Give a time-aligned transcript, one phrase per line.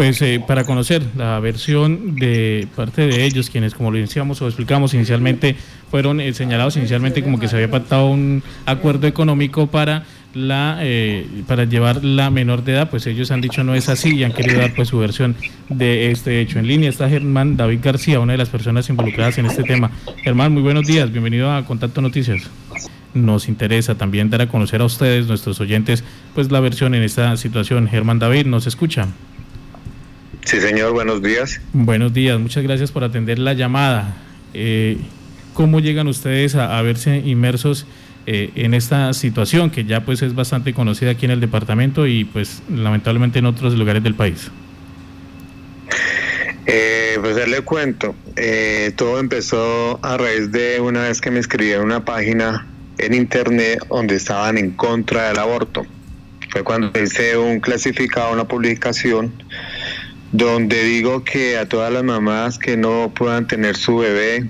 [0.00, 4.46] Pues eh, para conocer la versión de parte de ellos, quienes como lo iniciamos o
[4.46, 5.56] explicamos inicialmente,
[5.90, 11.26] fueron eh, señalados inicialmente como que se había pactado un acuerdo económico para la eh,
[11.46, 14.32] para llevar la menor de edad, pues ellos han dicho no es así y han
[14.32, 15.36] querido dar pues su versión
[15.68, 16.58] de este hecho.
[16.58, 19.90] En línea está Germán David García, una de las personas involucradas en este tema.
[20.24, 22.40] Germán, muy buenos días, bienvenido a Contacto Noticias.
[23.12, 26.04] Nos interesa también dar a conocer a ustedes, nuestros oyentes,
[26.34, 27.86] pues la versión en esta situación.
[27.86, 29.06] Germán David, ¿nos escucha?
[30.50, 31.60] Sí, señor, buenos días.
[31.72, 34.16] Buenos días, muchas gracias por atender la llamada.
[34.52, 34.96] Eh,
[35.54, 37.86] ¿Cómo llegan ustedes a, verse inmersos
[38.26, 42.24] eh, en esta situación que ya pues es bastante conocida aquí en el departamento y
[42.24, 44.50] pues lamentablemente en otros lugares del país?
[46.66, 51.70] Eh, pues le cuento, eh, todo empezó a raíz de una vez que me escribí
[51.70, 52.66] en una página
[52.98, 55.86] en internet donde estaban en contra del aborto.
[56.48, 59.32] Fue cuando hice un clasificado, una publicación
[60.32, 64.48] donde digo que a todas las mamás que no puedan tener su bebé,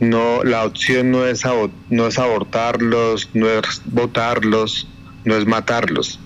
[0.00, 1.44] no la opción no es
[1.90, 4.88] no es abortarlos, no es votarlos,
[5.24, 6.18] no es matarlos.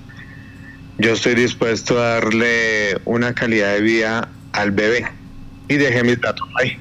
[0.98, 5.06] Yo estoy dispuesto a darle una calidad de vida al bebé
[5.69, 6.77] y dejé mis datos ahí.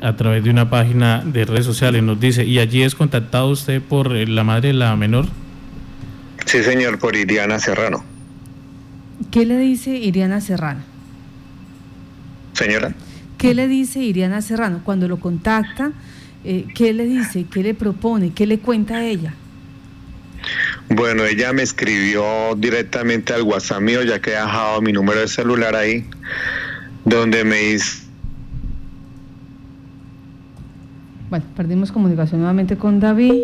[0.00, 3.80] A través de una página de redes sociales nos dice, ¿y allí es contactado usted
[3.80, 5.26] por la madre de la menor?
[6.44, 8.11] Sí, señor, por Iriana Serrano.
[9.30, 10.80] ¿Qué le dice Iriana Serrano?
[12.52, 12.94] Señora.
[13.38, 15.92] ¿Qué le dice Iriana Serrano cuando lo contacta?
[16.44, 17.46] Eh, ¿Qué le dice?
[17.50, 18.32] ¿Qué le propone?
[18.32, 19.34] ¿Qué le cuenta a ella?
[20.88, 25.28] Bueno, ella me escribió directamente al WhatsApp mío, ya que he dejado mi número de
[25.28, 26.04] celular ahí,
[27.04, 28.02] donde me dice...
[31.30, 33.40] Bueno, perdimos comunicación nuevamente con David.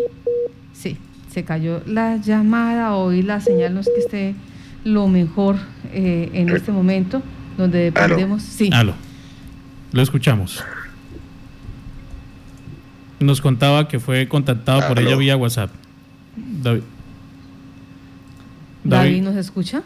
[0.73, 0.97] Sí,
[1.31, 4.35] se cayó la llamada, hoy la señal no es que esté
[4.83, 5.57] lo mejor
[5.91, 7.21] eh, en este momento,
[7.57, 8.43] donde dependemos.
[8.43, 8.69] Sí.
[9.91, 10.63] Lo escuchamos.
[13.19, 15.71] Nos contaba que fue contactado por ella vía WhatsApp.
[16.35, 16.83] David.
[18.83, 19.21] David.
[19.23, 19.83] ¿nos escucha?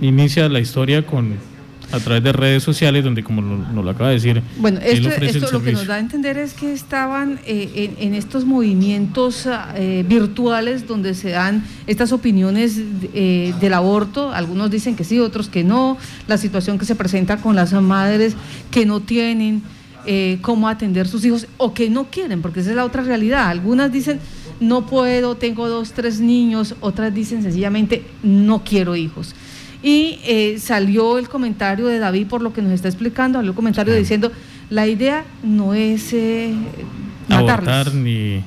[0.00, 1.34] Inicia la historia con
[1.90, 4.42] a través de redes sociales, donde como nos lo acaba de decir.
[4.58, 8.44] Bueno, esto, esto lo que nos da a entender es que estaban eh, en, estos
[8.44, 12.80] movimientos eh, virtuales donde se dan estas opiniones
[13.14, 15.96] eh, del aborto, algunos dicen que sí, otros que no,
[16.26, 18.34] la situación que se presenta con las madres
[18.70, 19.62] que no tienen
[20.40, 23.48] cómo atender sus hijos o que no quieren, porque esa es la otra realidad.
[23.48, 24.20] Algunas dicen,
[24.58, 29.34] no puedo, tengo dos, tres niños, otras dicen sencillamente, no quiero hijos.
[29.82, 33.56] Y eh, salió el comentario de David por lo que nos está explicando, salió el
[33.56, 34.32] comentario diciendo,
[34.70, 36.52] la idea no es eh,
[37.28, 37.94] matarlos.
[37.94, 38.42] ni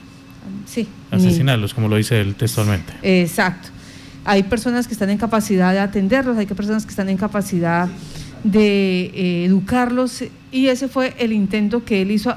[1.10, 2.94] asesinarlos, como lo dice él textualmente.
[3.02, 3.70] Exacto.
[4.24, 7.90] Hay personas que están en capacidad de atenderlos, hay personas que están en capacidad
[8.44, 12.36] de eh, educarlos y ese fue el intento que él hizo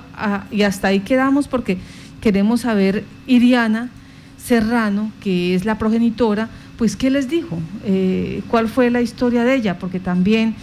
[0.50, 1.78] y hasta ahí quedamos porque
[2.20, 3.90] queremos saber Iriana
[4.38, 7.58] Serrano, que es la progenitora, pues ¿qué les dijo?
[7.84, 9.78] Eh, ¿Cuál fue la historia de ella?
[9.78, 10.54] Porque también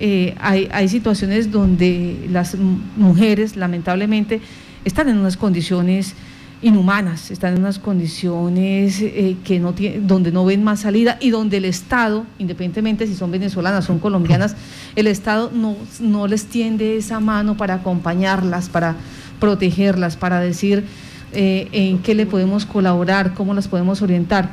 [0.00, 2.56] eh, hay, situaciones donde las
[2.96, 4.40] mujeres, lamentablemente,
[4.84, 6.14] están en unas condiciones
[6.60, 11.58] inhumanas, están en unas condiciones eh, que no donde no ven más salida y donde
[11.58, 14.56] el Estado, independientemente si son venezolanas, son colombianas,
[14.96, 18.96] el Estado no, no les tiende esa mano para acompañarlas, para
[19.38, 20.84] protegerlas, para decir
[21.30, 24.50] en qué le podemos colaborar, cómo las podemos orientar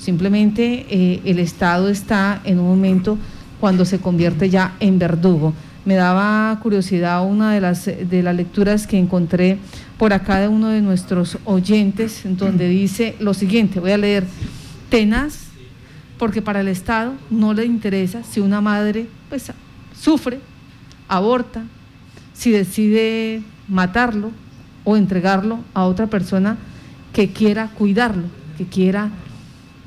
[0.00, 3.18] Simplemente eh, el Estado está en un momento
[3.60, 5.52] cuando se convierte ya en verdugo.
[5.84, 9.58] Me daba curiosidad una de las, de las lecturas que encontré
[9.98, 14.24] por acá de uno de nuestros oyentes, donde dice lo siguiente, voy a leer,
[14.88, 15.48] tenaz,
[16.18, 19.52] porque para el Estado no le interesa si una madre pues,
[19.94, 20.40] sufre,
[21.08, 21.62] aborta,
[22.32, 24.30] si decide matarlo
[24.84, 26.56] o entregarlo a otra persona
[27.12, 28.24] que quiera cuidarlo,
[28.56, 29.10] que quiera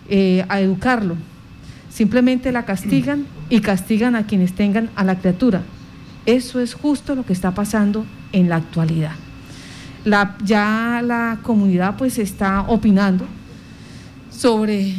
[0.10, 1.16] eh, a educarlo.
[1.90, 5.62] Simplemente la castigan y castigan a quienes tengan a la criatura.
[6.26, 9.14] Eso es justo lo que está pasando en la actualidad.
[10.06, 13.26] La, ya la comunidad pues está opinando
[14.32, 14.94] sobre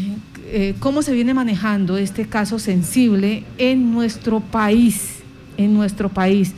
[0.47, 5.23] eh, cómo se viene manejando este caso sensible en nuestro país,
[5.57, 6.53] en nuestro país,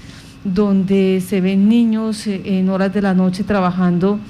[0.44, 4.20] donde se ven niños eh, en horas de la noche trabajando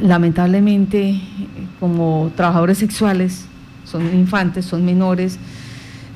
[0.00, 1.20] lamentablemente
[1.80, 3.46] como trabajadores sexuales,
[3.84, 5.38] son infantes, son menores,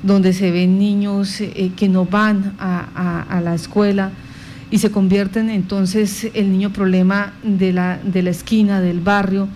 [0.03, 4.11] donde se ven niños eh, que no van a, la escuela
[4.71, 9.49] y se convierten entonces el niño problema de la, de la esquina, del barrio,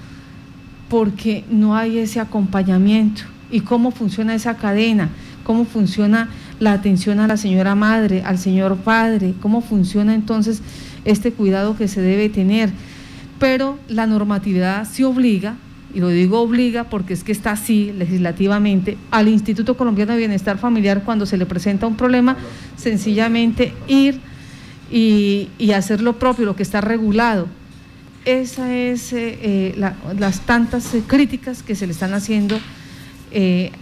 [0.89, 3.23] porque no hay ese acompañamiento.
[3.51, 5.11] ¿Y cómo funciona esa cadena?
[5.45, 6.29] ¿Cómo funciona
[6.61, 9.35] la atención a la señora madre, al señor padre?
[9.41, 10.63] ¿Cómo funciona entonces
[11.05, 12.71] este cuidado que se debe tener?
[13.43, 15.57] Pero la normatividad se obliga,
[15.93, 20.59] y lo digo obliga porque es que está así legislativamente, al Instituto Colombiano de Bienestar
[20.59, 22.37] Familiar cuando se le presenta un problema,
[22.77, 24.21] sencillamente ir
[24.93, 27.49] y, hacer lo propio, lo que está regulado.
[28.25, 32.61] Esa es eh, eh, las tantas eh, críticas que se le están haciendo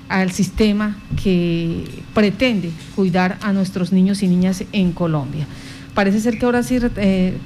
[0.08, 1.84] al sistema que
[2.14, 5.46] pretende cuidar a nuestros niños y niñas en Colombia
[5.94, 7.36] parece ser que ahora sí eh,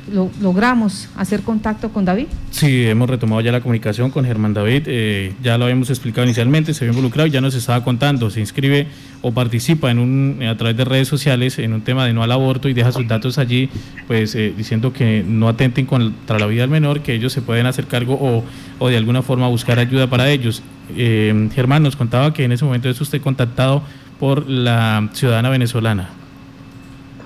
[0.41, 2.27] logramos hacer contacto con David.
[2.51, 6.75] Sí, hemos retomado ya la comunicación con Germán David, eh, ya lo habíamos explicado inicialmente,
[6.75, 8.87] se había involucrado y ya nos estaba contando, se inscribe
[9.23, 12.33] o participa en un, a través de redes sociales en un tema de no al
[12.33, 13.71] aborto y deja sus datos allí,
[14.07, 17.67] pues eh, diciendo que no atenten contra la vida del menor, que ellos se pueden
[17.67, 18.45] hacer cargo o,
[18.79, 20.63] o de alguna forma buscar ayuda para ellos.
[20.95, 23.83] Germán nos contaba que en ese momento es usted contactado
[24.21, 26.24] por la ciudadana venezolana.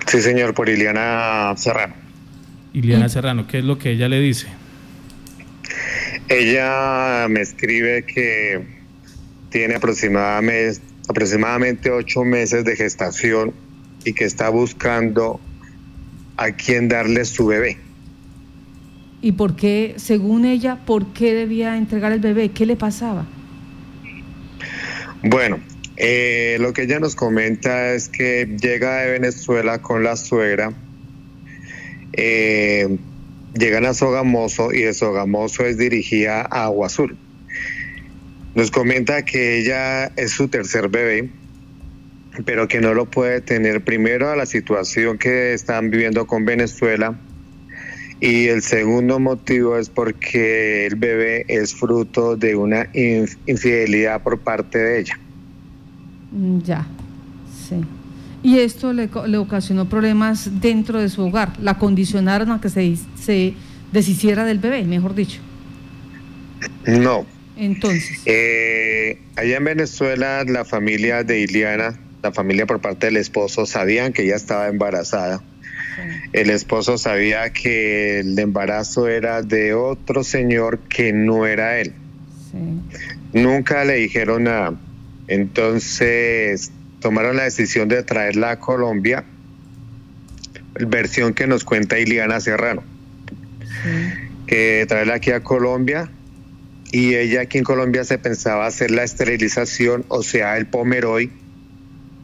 [0.08, 1.94] Sí, señor, por Iliana Serrano.
[2.72, 4.46] Iliana Serrano, ¿qué es lo que ella le dice?
[6.28, 8.62] Ella me escribe que
[9.50, 13.52] tiene aproximadamente, aproximadamente ocho meses de gestación
[14.04, 15.40] y que está buscando
[16.38, 17.78] a quién darle su bebé.
[19.20, 22.50] ¿Y por qué, según ella, por qué debía entregar el bebé?
[22.50, 23.26] ¿Qué le pasaba?
[25.22, 25.58] Bueno,
[26.00, 30.72] eh, lo que ella nos comenta es que llega de Venezuela con la suegra,
[32.12, 32.98] eh,
[33.54, 37.16] llegan a Sogamoso y de Sogamoso es dirigida a Agua Azul.
[38.54, 41.30] Nos comenta que ella es su tercer bebé,
[42.44, 47.18] pero que no lo puede tener primero a la situación que están viviendo con Venezuela.
[48.20, 54.78] Y el segundo motivo es porque el bebé es fruto de una infidelidad por parte
[54.78, 55.18] de ella.
[56.32, 56.86] Mm, ya,
[57.68, 57.76] sí.
[58.42, 59.08] Y esto le,
[59.38, 63.54] ocasionó problemas dentro de su hogar, la condicionaron a que se, se
[63.92, 65.40] deshiciera del bebé, mejor dicho.
[66.86, 67.26] No.
[67.56, 68.20] Entonces.
[68.26, 74.12] Eh, allá en Venezuela, la familia de Iliana, la familia por parte del esposo, sabían
[74.12, 75.42] que ella estaba embarazada.
[76.32, 81.92] El esposo sabía que el embarazo era de otro señor que no era él.
[83.32, 84.74] Nunca le dijeron nada.
[85.28, 89.24] Entonces tomaron la decisión de traerla a Colombia,
[90.74, 92.82] versión que nos cuenta Iliana Serrano,
[94.46, 96.10] que traerla aquí a Colombia
[96.90, 101.30] y ella aquí en Colombia se pensaba hacer la esterilización, o sea, el pomeroy,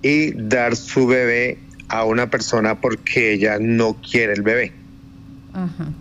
[0.03, 1.59] y dar su bebé
[1.89, 4.73] a una persona porque ella no quiere el bebé.
[5.53, 5.93] Ajá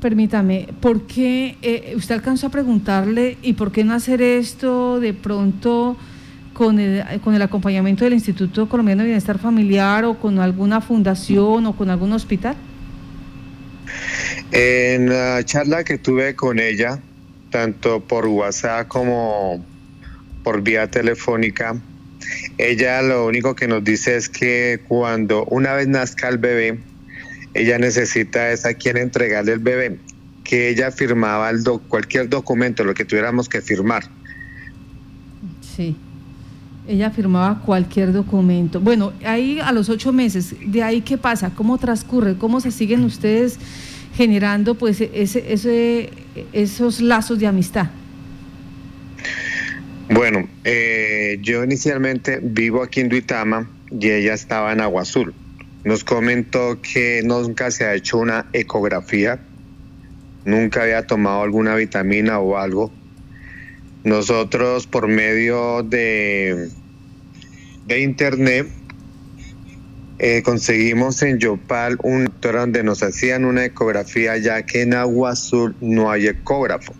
[0.00, 5.14] permítame, ¿por qué eh, usted alcanzó a preguntarle y por qué no hacer esto de
[5.14, 5.96] pronto
[6.52, 11.66] con el, con el acompañamiento del Instituto Colombiano de Bienestar Familiar o con alguna fundación
[11.66, 12.56] o con algún hospital?
[14.52, 16.98] En la charla que tuve con ella,
[17.50, 19.64] tanto por WhatsApp como
[20.42, 21.76] por vía telefónica,
[22.58, 26.78] ella lo único que nos dice es que cuando una vez nazca el bebé,
[27.56, 29.98] ella necesita es a quien entregarle el bebé,
[30.44, 34.04] que ella firmaba el cualquier documento, lo que tuviéramos que firmar.
[35.60, 35.96] Sí,
[36.86, 38.80] ella firmaba cualquier documento.
[38.80, 41.50] Bueno, ahí a los ocho meses, ¿de ahí qué pasa?
[41.54, 42.36] ¿Cómo transcurre?
[42.36, 43.58] ¿Cómo se siguen ustedes
[44.14, 46.10] generando pues ese, ese,
[46.52, 47.88] esos lazos de amistad?
[50.08, 55.34] Bueno, eh, yo inicialmente vivo aquí en Duitama y ella estaba en Agua Azul.
[55.86, 59.38] Nos comentó que nunca se ha hecho una ecografía,
[60.44, 62.90] nunca había tomado alguna vitamina o algo.
[64.02, 66.70] Nosotros por medio de,
[67.86, 68.66] de internet
[70.18, 75.30] eh, conseguimos en Yopal un doctor donde nos hacían una ecografía ya que en Agua
[75.30, 76.94] Azul no hay ecógrafo.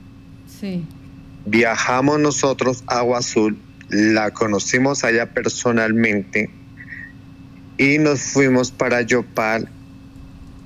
[0.60, 0.84] Sí.
[1.44, 6.50] Viajamos nosotros a Agua Azul, la conocimos allá personalmente
[7.78, 9.68] y nos fuimos para Yopal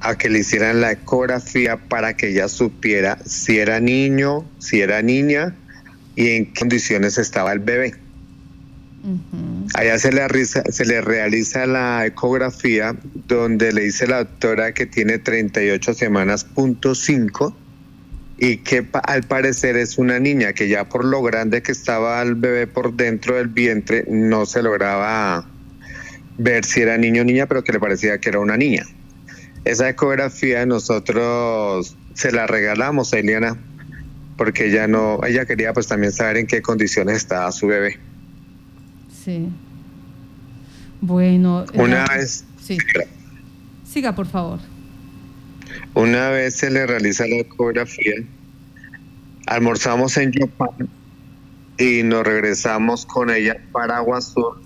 [0.01, 5.03] a que le hicieran la ecografía para que ella supiera si era niño, si era
[5.03, 5.55] niña
[6.17, 7.95] y en qué condiciones estaba el bebé.
[9.75, 12.95] Allá se le, se le realiza la ecografía
[13.29, 17.57] donde le dice la doctora que tiene 38 semanas punto 5
[18.39, 22.35] y que al parecer es una niña que ya por lo grande que estaba el
[22.35, 25.47] bebé por dentro del vientre no se lograba
[26.39, 28.85] ver si era niño o niña, pero que le parecía que era una niña.
[29.65, 33.59] Esa ecografía nosotros se la regalamos a Eliana
[34.37, 37.99] porque ella no, ella quería pues también saber en qué condiciones estaba su bebé.
[39.23, 39.49] Sí.
[41.03, 41.67] Bueno.
[41.75, 42.45] Una vez.
[42.59, 42.79] Sí.
[43.85, 44.61] Siga, por favor.
[45.95, 48.15] Una vez se le realiza la ecografía,
[49.47, 50.89] almorzamos en Yopal
[51.79, 54.61] y nos regresamos con ella para Aguasur,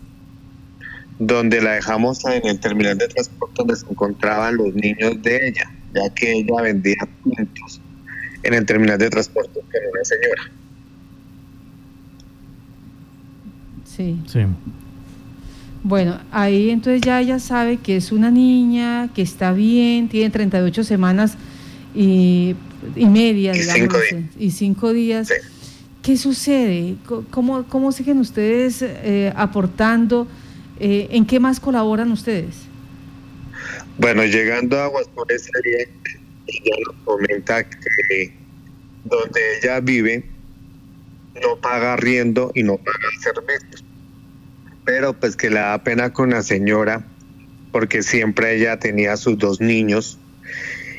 [1.18, 5.71] donde la dejamos en el terminal de transporte donde se encontraban los niños de ella,
[5.94, 7.80] ya que ella vendía puntos
[8.42, 10.50] en el terminal de transporte con una señora.
[13.85, 14.18] Sí.
[14.26, 14.40] Sí.
[15.85, 20.83] Bueno, ahí entonces ya ella sabe que es una niña, que está bien, tiene 38
[20.83, 21.37] semanas
[21.94, 22.56] y,
[22.97, 24.02] y media, digamos,
[24.38, 25.30] y cinco días.
[26.02, 26.97] ¿Qué sucede?
[27.30, 30.26] ¿Cómo, cómo siguen ustedes eh, aportando?
[30.80, 32.54] Eh, ¿En qué más colaboran ustedes?
[33.98, 35.48] Bueno, llegando a Aguascores,
[36.46, 38.34] ella nos comenta que
[39.04, 40.24] donde ella vive
[41.42, 43.84] no paga arriendo y no paga servicios
[44.84, 47.04] pero pues que le da pena con la señora
[47.72, 50.18] porque siempre ella tenía sus dos niños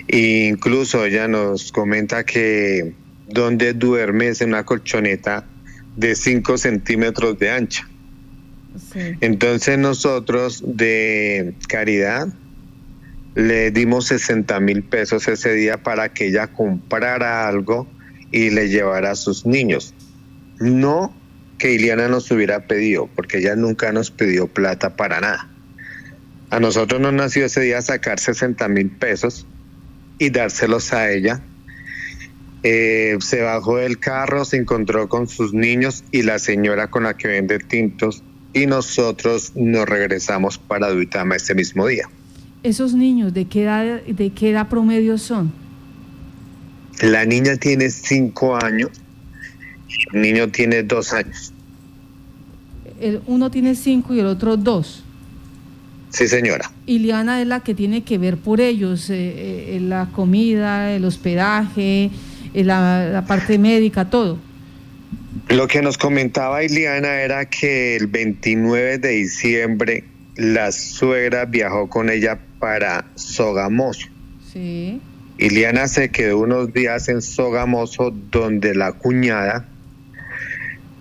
[0.08, 2.94] e incluso ella nos comenta que
[3.28, 5.46] donde duerme es en una colchoneta
[5.96, 7.90] de 5 centímetros de ancha.
[9.22, 12.28] Entonces nosotros de caridad
[13.36, 17.88] le dimos 60 mil pesos ese día para que ella comprara algo
[18.32, 19.94] y le llevara a sus niños.
[20.60, 21.14] No
[21.58, 25.50] que Iliana nos hubiera pedido, porque ella nunca nos pidió plata para nada.
[26.50, 29.46] A nosotros nos nació ese día sacar 60 mil pesos
[30.18, 31.42] y dárselos a ella.
[32.64, 37.16] Eh, se bajó del carro, se encontró con sus niños y la señora con la
[37.16, 38.24] que vende tintos
[38.56, 42.10] y nosotros nos regresamos para Duitama ese mismo día.
[42.64, 45.54] ¿Esos niños de qué edad, de qué edad promedio son?
[47.04, 48.90] La niña tiene cinco años
[50.14, 51.52] el niño tiene dos años.
[53.00, 55.04] El, uno tiene cinco y el otro dos.
[56.10, 56.72] Sí, señora.
[56.86, 62.10] Iliana es la que tiene que ver por ellos, eh, eh, la comida, el hospedaje,
[62.54, 64.38] eh, la, parte médica, todo.
[65.50, 70.04] Lo que nos comentaba Iliana era que el 29 de diciembre
[70.36, 74.08] la suegra viajó con ella para Sogamoso.
[74.52, 75.02] Sí.
[75.38, 79.68] Iliana se quedó unos días en Sogamoso donde la cuñada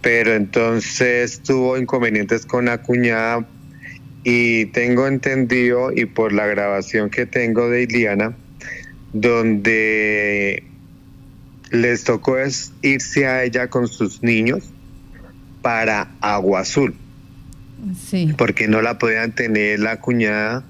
[0.04, 3.48] pero entonces tuvo inconvenientes con la cuñada
[4.22, 8.36] y tengo entendido y por la grabación que tengo de Iliana,
[9.14, 10.62] donde
[11.71, 14.64] les tocó es irse a ella con sus niños
[15.62, 16.94] para Agua Azul.
[18.09, 18.35] Sí.
[18.37, 20.64] Porque no la podían tener la cuñada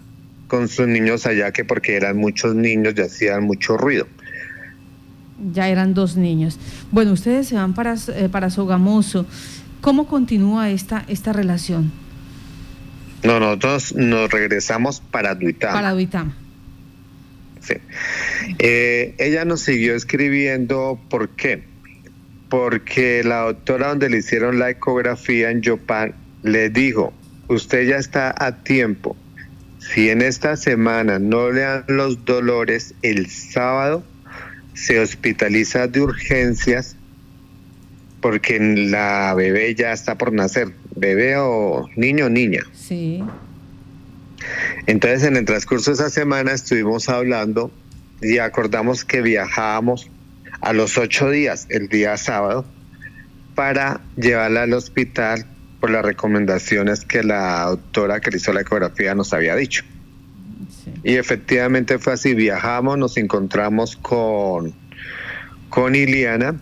[0.49, 4.07] con sus niños allá, que porque eran muchos niños y hacían mucho ruido
[5.53, 6.59] ya eran dos niños.
[6.91, 9.27] Bueno, ustedes se van para, eh, para Sogamoso.
[9.81, 11.93] ¿Cómo continúa esta, esta relación?
[13.23, 15.73] No, nosotros nos regresamos para Duitama.
[15.73, 16.35] Para Duitama.
[18.59, 21.63] Eh, ella nos siguió escribiendo, ¿por qué?
[22.49, 27.13] Porque la doctora donde le hicieron la ecografía en Yopal le dijo,
[27.49, 29.17] usted ya está a tiempo.
[29.79, 34.05] Si en esta semana no le dan los dolores el sábado,
[34.75, 36.97] se hospitaliza de urgencias
[38.21, 42.63] porque la bebé ya está por nacer, bebé o niño o niña.
[42.73, 43.23] Sí.
[44.87, 47.71] Entonces en el transcurso de esa semana estuvimos hablando
[48.21, 50.11] y acordamos que viajábamos
[50.61, 52.65] a los ocho días, el día sábado,
[53.55, 55.47] para llevarla al hospital
[55.81, 59.85] por las recomendaciones que la doctora que le hizo la ecografía nos había dicho.
[61.03, 64.75] Y efectivamente fue así, viajamos, nos encontramos con,
[65.69, 66.59] con Iliana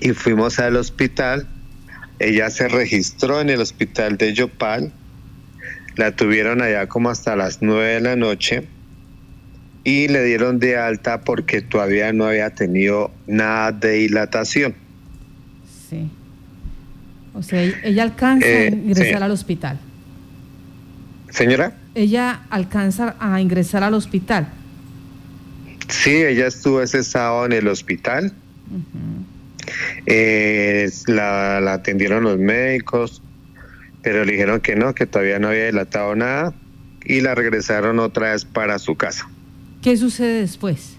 [0.00, 1.48] y fuimos al hospital.
[2.18, 4.92] Ella se registró en el hospital de Yopal,
[5.96, 8.66] la tuvieron allá como hasta las nueve de la noche
[9.84, 14.74] y le dieron de alta porque todavía no había tenido nada de dilatación.
[15.88, 16.08] Sí.
[17.34, 19.78] O sea, ella alcanza a eh, ingresar al hospital.
[21.30, 24.48] Señora ella alcanza a ingresar al hospital.
[25.88, 28.32] Sí, ella estuvo ese sábado en el hospital.
[30.04, 33.22] Eh, la, atendieron los médicos,
[34.06, 36.54] pero le dijeron que no, que todavía no había dilatado nada
[37.04, 39.28] y la regresaron otra vez para su casa.
[39.82, 40.94] ¿Qué sucede después?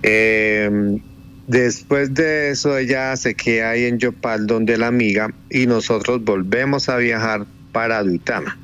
[0.00, 1.00] Em,
[1.46, 6.88] después de eso ella se queda ahí en Yopal donde la amiga y nosotros volvemos
[6.88, 8.56] a viajar para Duitama.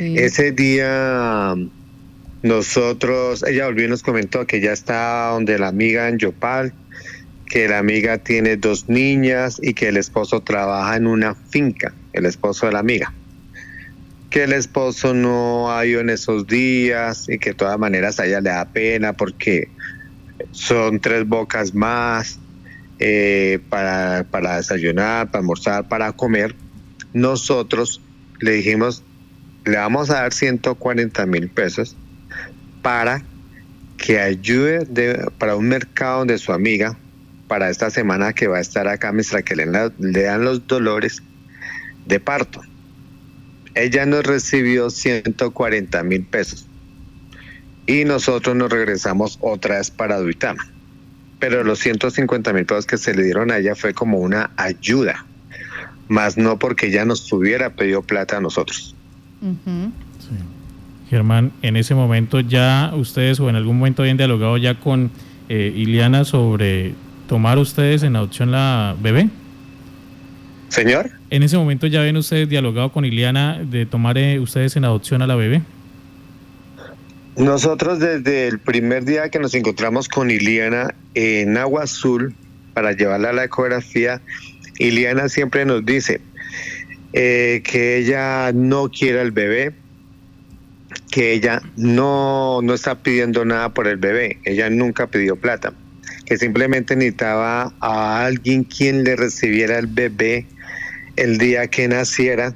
[0.00, 1.54] Ese día
[2.42, 6.72] Nosotros, ella volvió y nos comentó que ya está donde la amiga en Yopal,
[7.48, 12.26] que la amiga tiene dos niñas y que el esposo trabaja en una finca, el
[12.26, 13.12] esposo de la amiga.
[14.30, 18.26] Que el esposo no ha ido en esos días y que de todas maneras a
[18.26, 19.68] ella le da pena porque
[20.52, 22.38] son tres bocas más
[22.98, 26.54] eh, para, para desayunar, para almorzar, para comer.
[27.14, 28.02] Nosotros
[28.40, 29.02] le dijimos,
[29.64, 31.96] le vamos a dar 140 mil pesos
[32.82, 33.22] para
[33.96, 34.86] que ayude
[35.38, 36.96] para un mercado de su amiga
[37.48, 41.22] para esta semana que va a estar acá mientras que le, le dan los dolores
[42.06, 42.60] de parto.
[43.74, 46.66] Ella nos recibió 140 mil pesos
[47.86, 50.66] y nosotros nos regresamos otra vez para Duitama.
[51.40, 55.24] Pero los 150 mil pesos que se le dieron a ella fue como una ayuda,
[56.08, 58.94] más no porque ella nos hubiera pedido plata a nosotros.
[61.08, 65.10] Germán, en ese momento ya ustedes o en algún momento habían dialogado ya con
[65.48, 66.94] eh, Iliana sobre
[67.28, 69.28] tomar ustedes en adopción la bebé.
[70.68, 71.10] Señor.
[71.30, 75.22] En ese momento ya habían ustedes dialogado con Iliana de tomar eh, ustedes en adopción
[75.22, 75.62] a la bebé.
[77.36, 82.34] Nosotros desde el primer día que nos encontramos con Iliana en Agua Azul
[82.74, 84.20] para llevarla a la ecografía,
[84.78, 86.20] Iliana siempre nos dice
[87.12, 89.72] eh, que ella no quiere al bebé,
[91.10, 95.72] que ella no, no está pidiendo nada por el bebé, ella nunca pidió plata,
[96.28, 100.46] que simplemente necesitaba a alguien quien le recibiera el bebé
[101.16, 102.54] el día que naciera,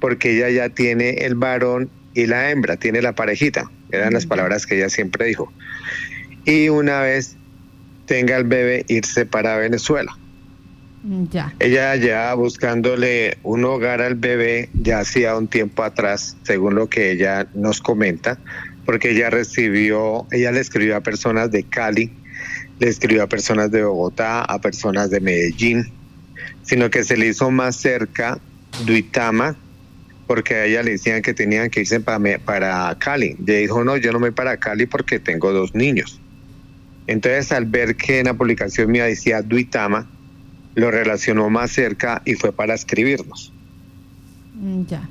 [0.00, 4.64] porque ella ya tiene el varón y la hembra, tiene la parejita, eran las palabras
[4.64, 5.52] que ella siempre dijo.
[6.46, 7.36] Y una vez
[8.06, 10.16] tenga el bebé, irse para Venezuela.
[11.30, 11.52] Ya.
[11.60, 17.10] Ella ya buscándole un hogar al bebé ya hacía un tiempo atrás, según lo que
[17.10, 18.38] ella nos comenta,
[18.86, 22.10] porque ella recibió, ella le escribió a personas de Cali,
[22.80, 25.92] le escribió a personas de Bogotá, a personas de Medellín,
[26.62, 28.40] sino que se le hizo más cerca
[28.84, 29.54] Duitama,
[30.26, 33.36] porque a ella le decían que tenían que irse para, para Cali.
[33.44, 36.20] Le dijo, no, yo no me voy para Cali porque tengo dos niños.
[37.06, 40.08] Entonces, al ver que en la publicación mía decía Duitama,
[40.74, 43.52] lo relacionó más cerca y fue para escribirnos.
[44.54, 45.08] Mm, ya.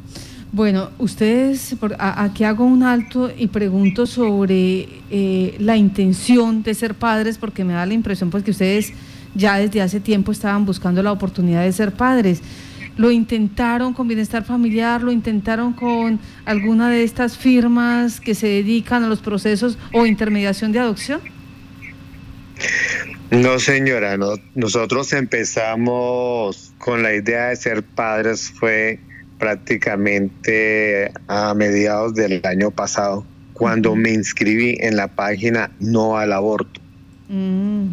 [0.51, 7.38] Bueno, ustedes, aquí hago un alto y pregunto sobre eh, la intención de ser padres,
[7.38, 8.91] porque me da la impresión pues que ustedes
[9.35, 12.41] ya desde hace tiempo estaban buscando la oportunidad de ser padres.
[12.97, 15.03] ¿Lo intentaron con bienestar familiar?
[15.03, 20.71] ¿Lo intentaron con alguna de estas firmas que se dedican a los procesos o intermediación
[20.71, 21.21] de adopción?
[23.29, 28.99] No, señora, no, nosotros empezamos con la idea de ser padres fue
[29.39, 36.80] prácticamente a mediados del año pasado, cuando me inscribí en la página No al Aborto.
[37.30, 37.88] Mm,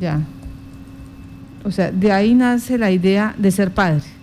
[0.00, 0.20] ya.
[1.64, 4.18] O sea, de ahí nace la idea de ser padre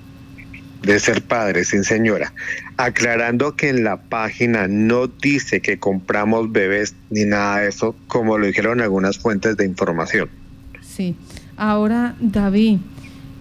[0.85, 2.31] de ser padre, sin señora.
[2.77, 8.37] Aclarando que en la página no dice que compramos bebés ni nada de eso, como
[8.37, 10.29] lo dijeron algunas fuentes de información.
[10.81, 11.15] Sí.
[11.57, 12.79] Ahora, David,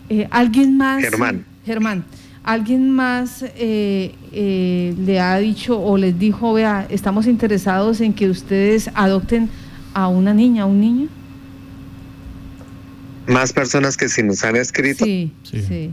[0.08, 1.02] eh, ¿alguien más?
[1.02, 1.44] Germán.
[1.64, 2.04] Germán,
[2.44, 8.28] ¿alguien más eh, eh, le ha dicho o les dijo, vea, estamos interesados en que
[8.28, 9.50] ustedes adopten
[9.94, 11.08] a una niña, a un niño?
[13.26, 15.04] Más personas que si nos han escrito.
[15.04, 15.32] sí.
[15.42, 15.90] sí.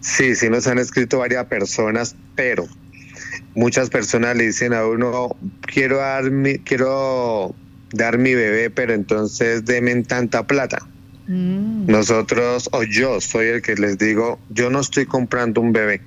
[0.00, 2.66] Sí, sí nos han escrito varias personas, pero
[3.54, 7.54] muchas personas le dicen a uno, quiero dar mi, quiero
[7.92, 10.86] dar mi bebé, pero entonces demen tanta plata.
[11.28, 11.86] Mm.
[11.86, 16.00] Nosotros, o yo soy el que les digo, yo no estoy comprando un bebé.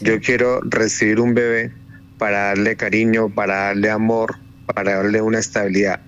[0.00, 1.72] Yo quiero recibir un bebé
[2.18, 6.00] para darle cariño, para darle amor, para darle una estabilidad.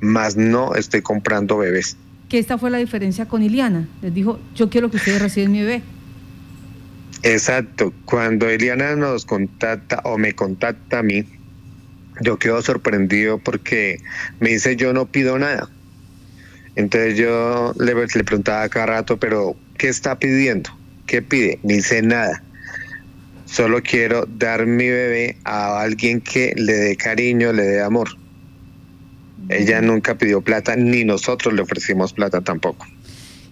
[0.00, 1.96] Más no estoy comprando bebés.
[2.28, 3.88] Que esta fue la diferencia con Iliana.
[4.00, 5.82] Les dijo, yo quiero que ustedes reciban mi bebé.
[7.22, 7.92] Exacto.
[8.04, 11.24] Cuando Eliana nos contacta o me contacta a mí,
[12.20, 14.00] yo quedo sorprendido porque
[14.40, 15.68] me dice yo no pido nada.
[16.76, 20.70] Entonces yo le, le preguntaba cada rato, pero ¿qué está pidiendo?
[21.06, 21.58] ¿Qué pide?
[21.62, 22.42] Ni dice nada.
[23.44, 28.08] Solo quiero dar mi bebé a alguien que le dé cariño, le dé amor.
[29.48, 32.86] Ella nunca pidió plata, ni nosotros le ofrecimos plata tampoco.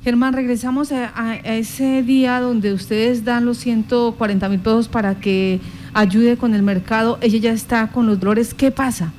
[0.02, 5.60] Germán, regresamos a, ese día donde ustedes dan los 140 mil pesos para que
[5.94, 7.18] ayude con el mercado.
[7.20, 8.54] Ella ya está con los dolores.
[8.54, 9.12] ¿Qué pasa?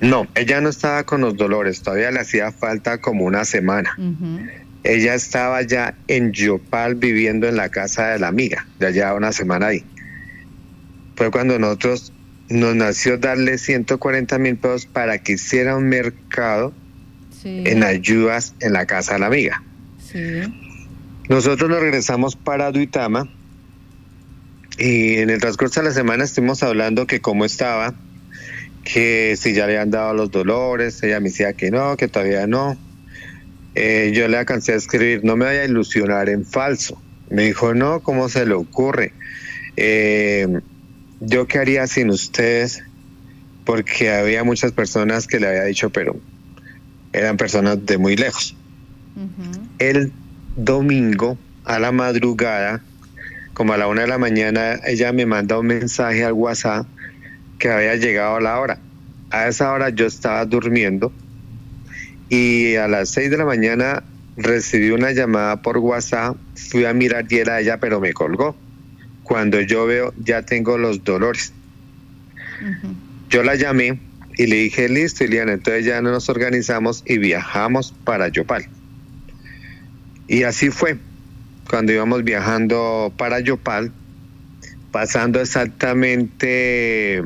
[0.00, 1.82] No, ella no estaba con los dolores.
[1.82, 3.96] Todavía le hacía falta como una semana.
[4.84, 8.66] Ella estaba ya en Yopal viviendo en la casa de la amiga.
[8.78, 9.84] Ya llevaba una semana ahí.
[11.16, 12.12] Fue cuando nosotros
[12.48, 16.72] nos nació darle 140 mil pesos para que hiciera un mercado
[17.44, 19.62] en ayudas en la casa de la amiga.
[21.28, 23.28] Nosotros nos regresamos para Duitama
[24.78, 27.94] y en el transcurso de la semana estuvimos hablando que cómo estaba,
[28.92, 32.46] que si ya le han dado los dolores, ella me decía que no, que todavía
[32.46, 32.76] no.
[33.74, 37.00] Eh, yo le alcancé a escribir, no me vaya a ilusionar en falso.
[37.28, 39.12] Me dijo, no, ¿cómo se le ocurre?
[39.76, 40.60] Eh,
[41.20, 42.82] yo qué haría sin ustedes,
[43.66, 46.16] porque había muchas personas que le había dicho, pero
[47.12, 48.56] eran personas de muy lejos.
[49.78, 50.12] El
[50.56, 52.82] domingo a la madrugada,
[53.52, 56.86] como a la una de la mañana, ella me manda un mensaje al WhatsApp
[57.58, 58.78] que había llegado a la hora.
[59.30, 61.12] A esa hora yo estaba durmiendo
[62.28, 64.02] y a las seis de la mañana
[64.36, 66.36] recibí una llamada por WhatsApp,
[66.70, 68.56] fui a mirar y era ella, pero me colgó.
[69.22, 71.52] Cuando yo veo, ya tengo los dolores.
[73.28, 74.00] Yo la llamé
[74.36, 78.66] y le dije, listo, Iliana, entonces ya nos organizamos y viajamos para Yopal.
[80.28, 80.96] Y así fue,
[81.68, 83.92] cuando íbamos viajando para Yopal,
[84.92, 87.22] pasando exactamente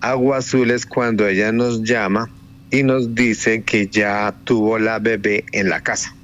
[0.00, 2.30] Agua Azules cuando ella nos llama
[2.70, 6.14] y nos dice que ya tuvo la bebé en la casa.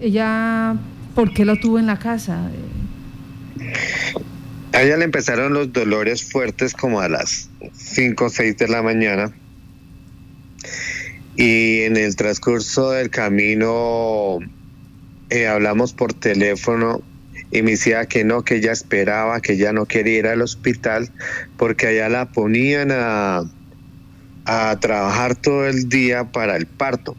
[0.00, 0.76] Ella,
[1.14, 2.50] ¿por qué la tuvo en la casa?
[4.72, 8.82] A ella le empezaron los dolores fuertes como a las 5 o 6 de la
[8.82, 9.32] mañana.
[11.36, 14.38] Y en el transcurso del camino
[15.30, 17.02] eh, hablamos por teléfono
[17.54, 21.08] y me decía que no, que ella esperaba, que ya no quería ir al hospital
[21.56, 23.44] porque allá la ponían a,
[24.44, 27.16] a trabajar todo el día para el parto.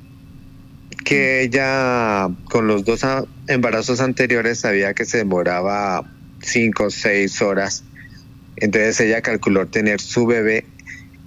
[1.05, 3.05] Que ella con los dos
[3.47, 6.03] embarazos anteriores sabía que se demoraba
[6.41, 7.85] cinco o seis horas.
[8.57, 10.65] Entonces ella calculó tener su bebé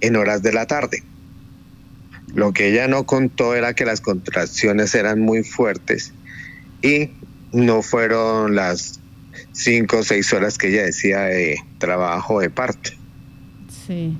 [0.01, 1.01] en horas de la tarde.
[2.35, 6.13] Lo que ella no contó era que las contracciones eran muy fuertes
[6.83, 7.09] y
[7.51, 8.98] no fueron las
[9.59, 12.91] cinco o seis horas que ella decía de trabajo de parto.
[13.85, 14.15] Sí.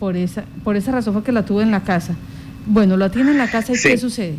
[0.00, 2.16] Por esa, por esa razón fue que la tuvo en la casa.
[2.66, 4.34] Bueno, la tiene en la casa y ¿qué sucede?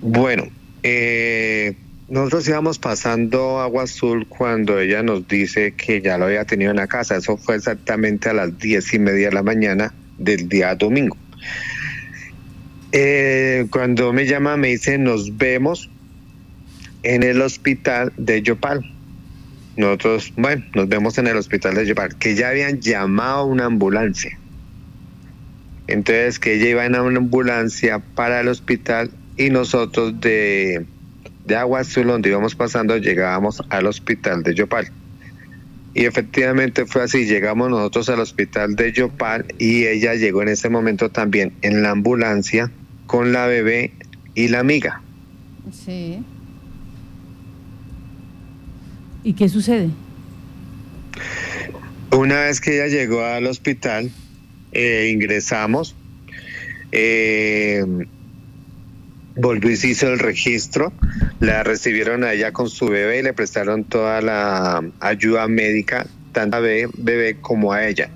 [0.00, 0.44] Bueno,
[0.82, 1.76] eh,
[2.08, 6.76] nosotros íbamos pasando agua azul cuando ella nos dice que ya lo había tenido en
[6.76, 7.16] la casa.
[7.16, 11.16] Eso fue exactamente a las diez y media de la mañana del día domingo.
[12.92, 15.90] Eh, cuando me llama me dice nos vemos
[17.06, 18.84] en el hospital de Yopal.
[19.76, 23.66] Nosotros, bueno, nos vemos en el hospital de Yopal, que ya habían llamado a una
[23.66, 24.38] ambulancia.
[25.86, 30.84] Entonces que ella iba en una ambulancia para el hospital y nosotros de
[31.46, 34.90] de Agua donde íbamos pasando, llegábamos al hospital de Yopal.
[35.94, 40.68] Y efectivamente fue así, llegamos nosotros al hospital de Yopal y ella llegó en ese
[40.68, 42.70] momento también en la ambulancia
[43.06, 43.92] con la bebé
[44.34, 45.00] y la amiga.
[45.72, 46.22] Sí.
[49.26, 49.88] ¿Y qué sucede?
[52.12, 54.08] Una vez que ella llegó al hospital,
[54.70, 55.96] eh, ingresamos.
[56.92, 57.84] Eh,
[59.34, 60.92] volvió y se hizo el registro,
[61.40, 66.58] la recibieron a ella con su bebé y le prestaron toda la ayuda médica, tanto
[66.58, 68.10] a bebé, como a ella.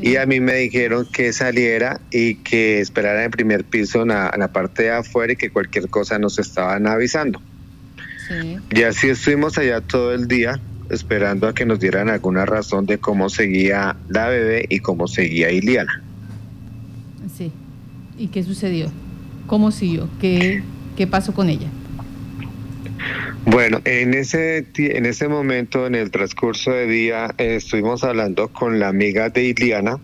[0.00, 4.08] Y a mí me dijeron que saliera y que esperara en el primer piso en
[4.08, 7.40] la, parte de afuera y que cualquier cosa nos estaban avisando.
[8.70, 12.98] Y así estuvimos allá todo el día esperando a que nos dieran alguna razón de
[12.98, 16.02] cómo seguía la bebé y cómo seguía Iliana.
[17.36, 17.50] Sí.
[18.18, 18.90] ¿Y qué sucedió?
[19.46, 20.08] ¿Cómo siguió?
[20.20, 20.62] ¿Qué,
[20.96, 21.68] qué pasó con ella?
[23.44, 28.78] Bueno, en ese, en ese momento, en el transcurso de día, eh, estuvimos hablando con
[28.78, 29.98] la amiga de Iliana,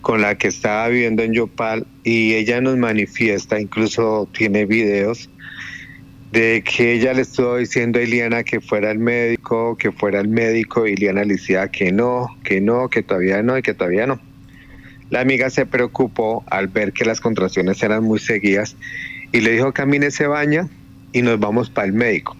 [0.00, 5.28] con la que estaba viviendo en Yopal, y ella nos manifiesta, incluso tiene videos,
[6.32, 10.28] de que ella le estuvo diciendo a Iliana que fuera el médico, que fuera el
[10.28, 14.06] médico, y Iliana le decía que no, que no, que todavía no y que todavía
[14.06, 14.20] no.
[15.10, 18.76] La amiga se preocupó al ver que las contracciones eran muy seguidas
[19.32, 20.68] y le dijo camine se baña
[21.12, 22.36] y nos vamos para el médico.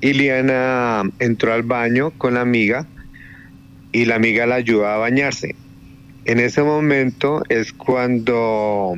[0.00, 2.86] Iliana entró al baño con la amiga
[3.92, 5.54] y la amiga la ayudó a bañarse.
[6.24, 8.96] En ese momento es cuando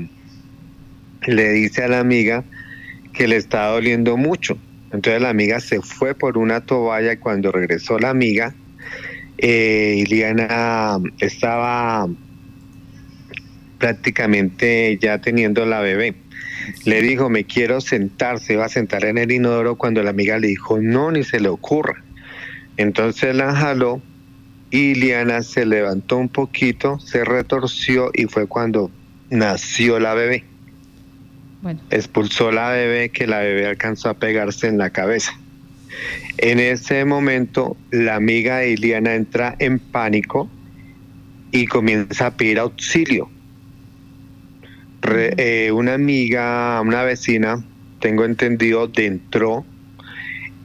[1.27, 2.43] le dice a la amiga
[3.13, 4.59] que le está doliendo mucho.
[4.93, 8.55] Entonces la amiga se fue por una toalla y cuando regresó la amiga,
[9.37, 12.09] eh, Iliana estaba
[13.79, 16.15] prácticamente ya teniendo la bebé.
[16.85, 20.39] Le dijo, me quiero sentar, se iba a sentar en el inodoro cuando la amiga
[20.39, 22.03] le dijo, no, ni se le ocurra.
[22.77, 24.03] Entonces la jaló
[24.71, 28.91] y Liana se levantó un poquito, se retorció y fue cuando
[29.31, 30.45] nació la bebé.
[31.63, 31.81] Bueno.
[31.91, 35.33] Expulsó la bebé que la bebé alcanzó a pegarse en la cabeza.
[36.39, 40.49] En ese momento la amiga de Iliana entra en pánico
[41.51, 43.29] y comienza a pedir auxilio.
[45.11, 47.65] Eh, una amiga, una vecina,
[48.01, 49.65] tengo entendido, entró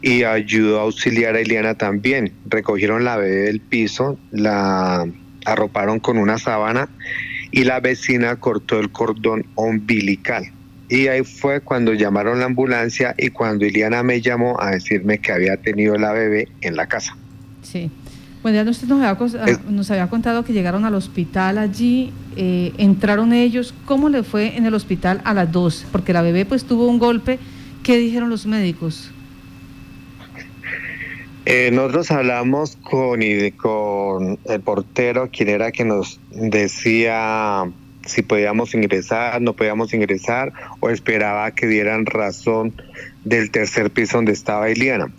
[0.02, 2.34] y ayudó a auxiliar a Iliana también.
[2.46, 5.08] Recogieron la bebé del piso, la
[5.46, 6.90] arroparon con una sábana
[7.52, 10.52] y la vecina cortó el cordón umbilical.
[10.90, 15.32] Y ahí fue cuando llamaron la ambulancia y cuando Iliana me llamó a decirme que
[15.32, 17.16] había tenido la bebé en la casa.
[17.62, 17.90] Sí.
[18.44, 23.32] Bueno, ya usted nos había, nos había contado que llegaron al hospital allí, eh, entraron
[23.32, 23.74] ellos.
[23.86, 25.86] ¿Cómo le fue en el hospital a las dos?
[25.94, 27.40] Porque la bebé pues tuvo un golpe.
[27.84, 29.12] ¿Qué dijeron los médicos?
[31.46, 33.22] Eh, nosotros hablamos con,
[33.58, 37.64] con el portero, quien era que nos decía
[38.06, 42.74] si podíamos ingresar, no podíamos ingresar, o esperaba que dieran razón
[43.24, 45.12] del tercer piso donde estaba Iliana.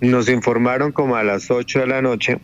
[0.00, 2.38] Nos informaron como a las 8 de la noche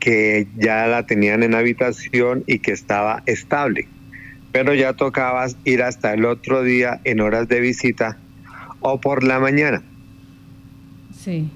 [0.00, 3.88] que ya la tenían en habitación y que estaba estable,
[4.52, 8.16] pero ya tocaba ir hasta el otro día en horas de visita
[8.80, 9.82] o por la mañana.
[11.18, 11.50] Sí.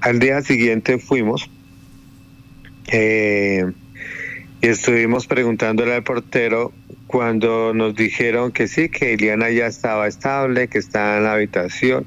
[0.00, 1.48] Al día siguiente fuimos
[2.88, 3.72] eh,
[4.66, 6.72] y estuvimos preguntándole al portero
[7.06, 12.06] cuando nos dijeron que sí, que Eliana ya estaba estable, que estaba en la habitación,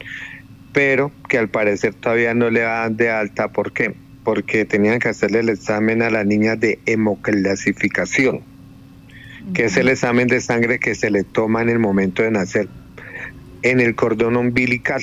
[0.73, 3.47] pero que al parecer todavía no le dan de alta.
[3.47, 3.95] ¿Por qué?
[4.25, 8.41] porque tenían que hacerle el examen a la niña de hemoclasificación,
[9.53, 12.67] que es el examen de sangre que se le toma en el momento de nacer
[13.63, 15.01] en el cordón umbilical.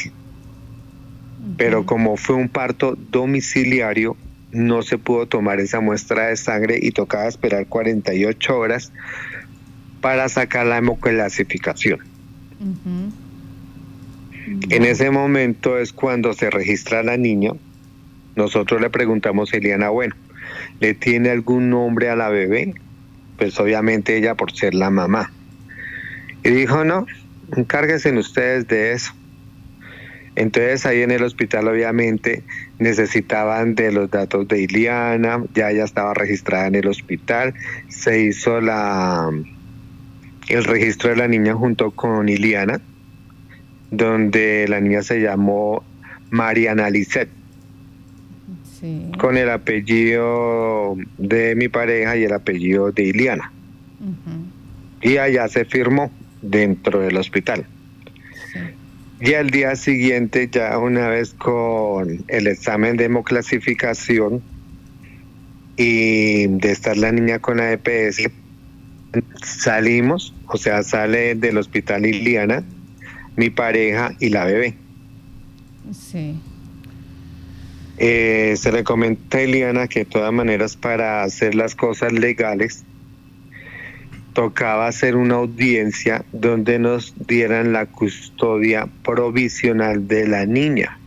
[1.56, 4.14] Pero como fue un parto domiciliario,
[4.56, 8.92] no se pudo tomar esa muestra de sangre y tocaba esperar 48 horas
[10.00, 12.00] para sacar la hemoclasificación.
[14.70, 17.52] En ese momento es cuando se registra la niña
[18.36, 20.14] nosotros le preguntamos a Eliana, bueno,
[20.78, 22.74] ¿le tiene algún nombre a la bebé?
[23.38, 25.32] Pues obviamente ella por ser la mamá.
[26.44, 27.06] Y dijo, no,
[27.56, 29.12] encárguense ustedes de eso.
[30.36, 32.42] Entonces ahí en el hospital obviamente
[32.78, 37.54] necesitaban de los datos de Iliana, ya ella estaba registrada en el hospital,
[37.88, 39.30] se hizo la
[40.48, 42.80] el registro de la niña junto con Iliana,
[43.90, 45.82] donde la niña se llamó
[46.30, 47.30] Mariana Lisette
[49.18, 53.52] con el apellido de mi pareja y el apellido de Iliana.
[55.00, 56.10] Y allá se firmó
[56.42, 57.66] dentro del hospital.
[59.20, 64.42] Y al día siguiente, ya una vez con el examen de hemoclasificación
[65.76, 68.28] y de estar la niña con la EPS,
[69.42, 72.62] salimos, o sea, sale del hospital Iliana,
[73.36, 74.74] mi pareja y la bebé.
[75.92, 76.38] Sí.
[77.98, 82.84] Eh, se le comenta a Eliana que de todas maneras para hacer las cosas legales
[84.36, 90.98] tocaba hacer una audiencia donde nos dieran la custodia provisional de la niña.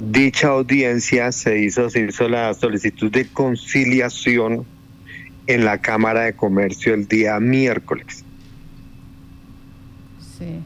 [0.00, 4.64] Dicha audiencia se hizo, se hizo la solicitud de conciliación
[5.46, 8.24] en la Cámara de Comercio el día miércoles.
[10.38, 10.58] Sí.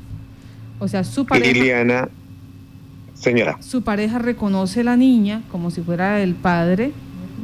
[0.79, 2.09] O sea, su pareja...
[3.15, 3.57] Señora.
[3.61, 6.93] Su pareja reconoce a la niña como si fuera el padre,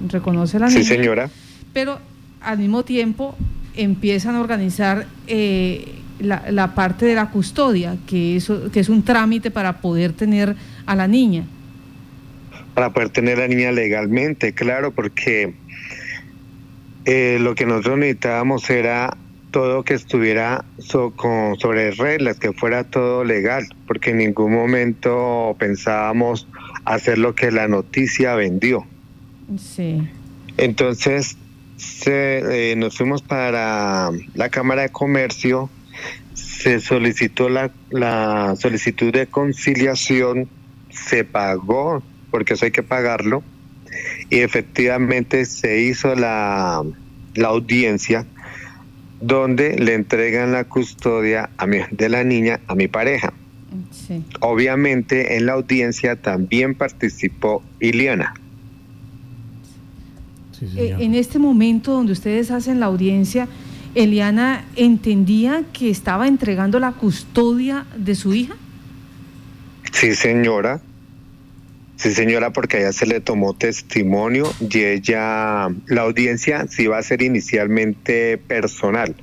[0.08, 0.80] reconoce a la niña.
[0.80, 1.28] Sí, señora.
[1.74, 1.98] Pero
[2.40, 3.36] al mismo tiempo
[3.76, 5.86] empiezan a organizar eh,
[6.20, 10.56] la, parte de la custodia, que, eso, que es un trámite para poder tener
[10.86, 11.44] a la niña.
[12.74, 15.54] Para poder tener a la niña legalmente, claro, porque
[17.04, 19.16] eh, lo que nosotros necesitábamos era
[19.50, 26.48] todo que estuviera sobre reglas, que fuera todo legal, porque en ningún momento pensábamos
[26.84, 28.84] hacer lo que la noticia vendió.
[29.56, 30.08] Sí.
[30.56, 31.36] Entonces
[32.06, 35.70] eh, nos fuimos para la Cámara de Comercio,
[36.34, 40.48] se solicitó la, la solicitud de conciliación,
[40.90, 43.42] se pagó, porque eso hay que pagarlo,
[44.30, 46.82] y efectivamente se hizo la,
[47.34, 48.26] la audiencia
[49.20, 53.32] donde le entregan la custodia a mi, de la niña a mi pareja.
[54.40, 58.34] Obviamente en la audiencia también participó Iliana.
[60.76, 63.48] Eh, en este momento donde ustedes hacen la audiencia,
[63.94, 68.54] Eliana entendía que estaba entregando la custodia de su hija.
[69.92, 70.80] Sí, señora.
[71.96, 76.98] Sí, señora, porque a ella se le tomó testimonio y ella, la audiencia sí iba
[76.98, 79.14] a ser inicialmente personal.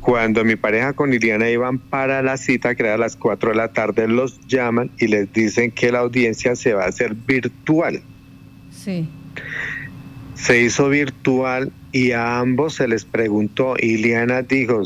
[0.00, 3.56] Cuando mi pareja con Iliana iban para la cita, que era a las 4 de
[3.56, 8.00] la tarde, los llaman y les dicen que la audiencia se va a hacer virtual.
[8.70, 9.08] Sí.
[10.34, 13.74] Se hizo virtual y a ambos se les preguntó.
[13.78, 14.82] Iliana dijo,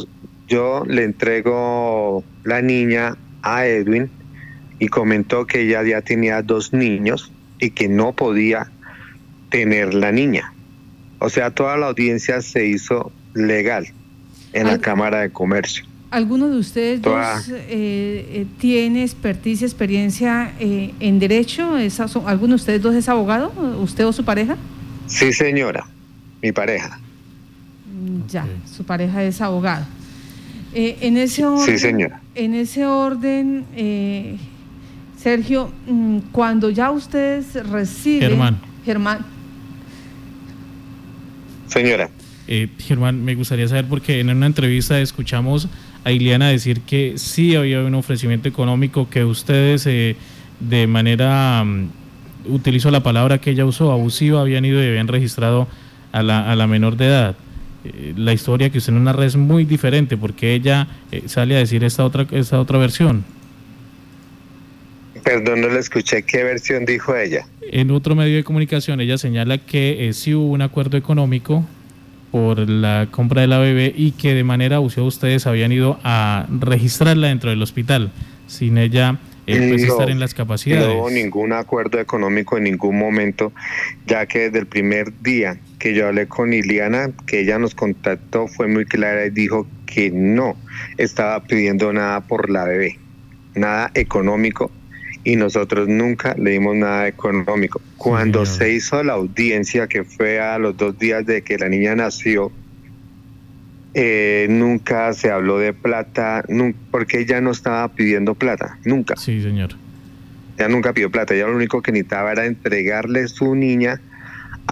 [0.49, 4.11] yo le entrego la niña a Edwin
[4.79, 8.71] y comentó que ella ya tenía dos niños y que no podía
[9.51, 10.53] tener la niña.
[11.19, 13.87] O sea, toda la audiencia se hizo legal
[14.53, 15.85] en la Cámara de Comercio.
[16.11, 21.77] ¿Alguno de ustedes dos eh, eh, tiene expertise, experiencia eh, en derecho?
[22.27, 23.53] ¿Alguno de ustedes dos es abogado?
[23.81, 24.57] ¿Usted o su pareja?
[25.07, 25.87] Sí, señora,
[26.43, 26.99] mi pareja.
[27.93, 29.87] Mm, ya, su pareja es abogado.
[30.75, 32.21] en ese orden, sí, señora.
[32.35, 33.65] En ese orden,
[35.17, 38.29] Sergio, mm, cuando ya ustedes reciben...
[38.31, 38.59] Germán.
[38.85, 39.27] Germán.
[41.67, 42.09] Señora.
[42.49, 45.69] Eh, Germán, me gustaría saber porque en una entrevista escuchamos
[46.05, 50.17] a Iliana decir que sí había un ofrecimiento económico, que ustedes eh,
[50.61, 51.65] de manera,
[52.49, 55.69] utilizó la palabra que ella usó, abusiva, habían ido y habían registrado
[56.13, 57.37] a la, a la menor de edad.
[57.85, 61.57] Eh, la historia que usted en una red es muy diferente porque ella eh, sale
[61.57, 63.25] a decir esta otra, esta otra versión.
[65.23, 66.23] Perdón, no le escuché.
[66.23, 67.47] ¿Qué versión dijo ella?
[67.63, 71.67] En otro medio de comunicación ella señala que sí hubo un acuerdo económico
[72.31, 76.47] por la compra de la bebé y que de manera abusiva ustedes habían ido a
[76.61, 78.11] registrarla dentro del hospital
[78.47, 80.87] sin ella eh, pues, estar en las capacidades.
[80.87, 83.53] No hubo ningún acuerdo económico en ningún momento,
[84.07, 88.49] ya que desde el primer día que yo hablé con Iliana, que ella nos contactó,
[88.49, 90.57] fue muy clara y dijo que no
[90.99, 92.99] estaba pidiendo nada por la bebé,
[93.55, 94.71] nada económico
[95.27, 97.81] y nosotros nunca le dimos nada económico.
[97.97, 101.97] Cuando se hizo la audiencia, que fue a los dos días de que la niña
[101.97, 102.53] nació,
[103.99, 106.45] eh, nunca se habló de plata,
[106.91, 109.17] porque ella no estaba pidiendo plata, nunca.
[109.17, 109.71] Sí, señor.
[110.59, 114.01] Ella nunca pidió plata, ella lo único que necesitaba era entregarle su niña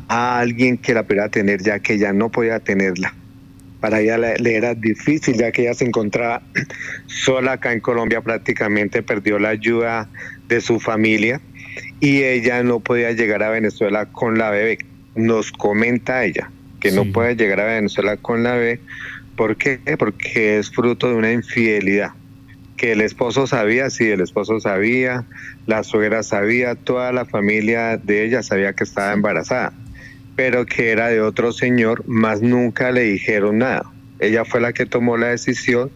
[0.09, 3.15] a alguien que la pudiera tener, ya que ella no podía tenerla
[3.85, 6.41] para ella le, era difícil ya que ella se encontraba
[7.07, 10.09] sola acá en Colombia, prácticamente perdió la ayuda
[10.49, 11.43] de su familia
[12.01, 14.79] y ella no podía llegar a Venezuela con la bebé.
[15.15, 18.81] Nos comenta ella que no puede llegar a Venezuela con la bebé.
[19.37, 19.81] ¿Por qué?
[19.99, 22.13] Porque es fruto de una infidelidad.
[22.77, 25.25] Que el esposo sabía, sí, el esposo sabía,
[25.67, 29.73] la suegra sabía, toda la familia de ella sabía que estaba embarazada
[30.37, 33.85] pero que era de otro señor, más nunca le dijeron nada.
[34.19, 35.91] Ella fue la que tomó la decisión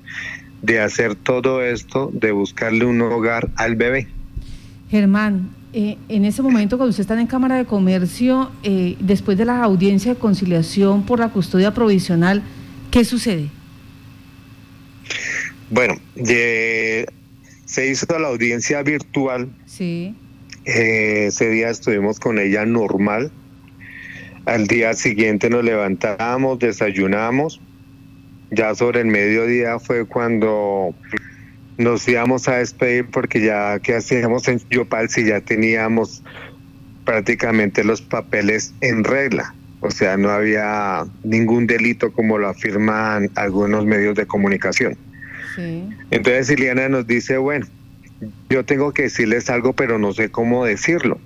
[0.63, 4.09] de hacer todo esto, de buscarle un hogar al bebé.
[4.91, 9.45] Germán, eh, en ese momento cuando usted está en Cámara de Comercio, eh, después de
[9.45, 12.43] la audiencia de conciliación por la custodia provisional,
[12.91, 13.49] ¿qué sucede?
[15.71, 19.49] Bueno, se hizo la audiencia virtual.
[19.67, 20.15] Sí.
[20.65, 23.31] Eh, ese día estuvimos con ella normal
[24.49, 27.61] al día siguiente nos levantamos, desayunamos.
[28.51, 30.95] Ya sobre el mediodía fue cuando
[31.77, 36.23] nos íbamos a despedir porque ya que hacíamos en Yopal si ya teníamos
[37.05, 39.55] prácticamente los papeles en regla.
[39.81, 44.97] O sea, no había ningún delito como lo afirman algunos medios de comunicación.
[46.11, 47.67] Entonces Iliana nos dice, bueno,
[48.49, 51.19] yo tengo que decirles algo, pero no sé cómo decirlo.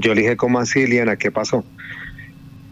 [0.00, 1.16] Yo le dije, ¿cómo así, Iliana?
[1.16, 1.64] ¿Qué pasó?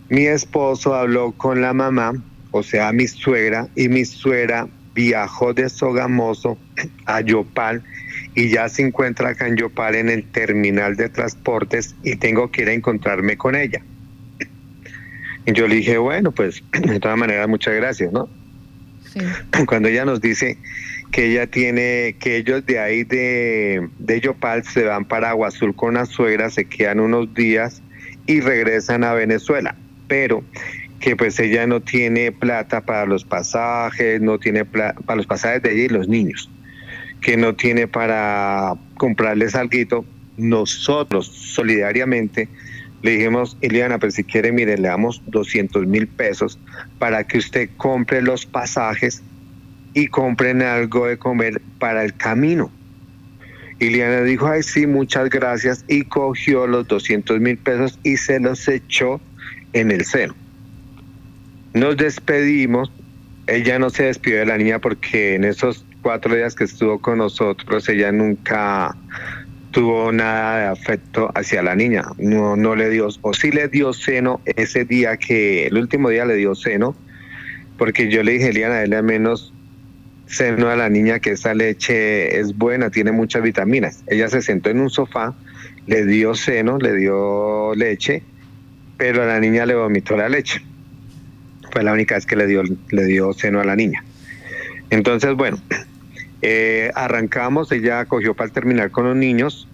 [0.09, 2.13] Mi esposo habló con la mamá,
[2.51, 6.59] o sea, mi suegra, y mi suegra viajó de Sogamoso
[7.05, 7.83] a Yopal
[8.35, 12.63] y ya se encuentra acá en Yopal en el terminal de transportes y tengo que
[12.63, 13.83] ir a encontrarme con ella.
[15.47, 18.29] Y yo le dije, bueno, pues de todas maneras, muchas gracias, ¿no?
[19.13, 19.21] Sí.
[19.67, 20.59] Cuando ella nos dice
[21.13, 25.75] que ella tiene, que ellos de ahí de, de Yopal se van para Agua Azul
[25.75, 27.83] con la suegra, se quedan unos días
[28.27, 29.77] y regresan a Venezuela
[30.07, 30.45] pero
[31.01, 35.63] que pues ella no tiene plata para los pasajes, no tiene plata para los pasajes
[35.63, 36.51] de ella y los niños,
[37.21, 40.05] que no tiene para comprarles algo,
[40.37, 42.49] nosotros solidariamente
[43.03, 46.59] le dijimos, Iliana, pero si quiere, mire, le damos 200 mil pesos
[46.99, 49.23] para que usted compre los pasajes
[49.95, 52.71] y compren algo de comer para el camino.
[53.79, 58.67] Iliana dijo, ay, sí, muchas gracias, y cogió los 200 mil pesos y se los
[58.69, 59.21] echó
[59.73, 60.35] en el seno.
[61.75, 62.91] Nos despedimos
[63.47, 67.19] ella no se despidió de la niña porque en esos cuatro días que estuvo con
[67.19, 68.97] nosotros, ella nunca
[69.77, 72.03] tuvo nada de afecto hacia la niña.
[72.17, 76.25] No, no le dio, o sí le dio seno ese día que, el último día
[76.25, 76.97] le dio seno,
[77.77, 79.53] porque yo le dije, Eliana, dale al menos
[80.29, 84.03] seno a la niña que esa leche es buena, tiene muchas vitaminas.
[84.07, 85.35] Ella se sentó en un sofá,
[85.87, 88.23] le dio seno, le dio leche,
[88.97, 90.63] pero a la niña le vomitó la leche.
[91.71, 94.03] Fue la única vez que le dio, le dio seno a la niña.
[94.89, 95.59] Entonces, bueno,
[96.49, 99.67] eh, arrancamos, ella cogió para terminar con los niños,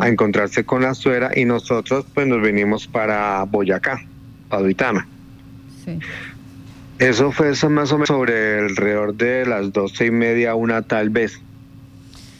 [0.00, 4.02] a encontrarse con la suera y nosotros pues nos venimos para Boyacá,
[4.48, 5.06] para Duitama.
[5.84, 5.98] Sí.
[6.98, 11.10] Eso fue eso más o menos sobre alrededor de las doce y media, una tal
[11.10, 11.38] vez.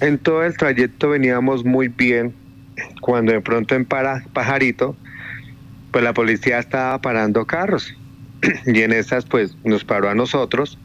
[0.00, 2.32] En todo el trayecto veníamos muy bien,
[3.02, 4.96] cuando de pronto en para, Pajarito,
[5.90, 7.94] pues la policía estaba parando carros
[8.64, 10.78] y en esas pues nos paró a nosotros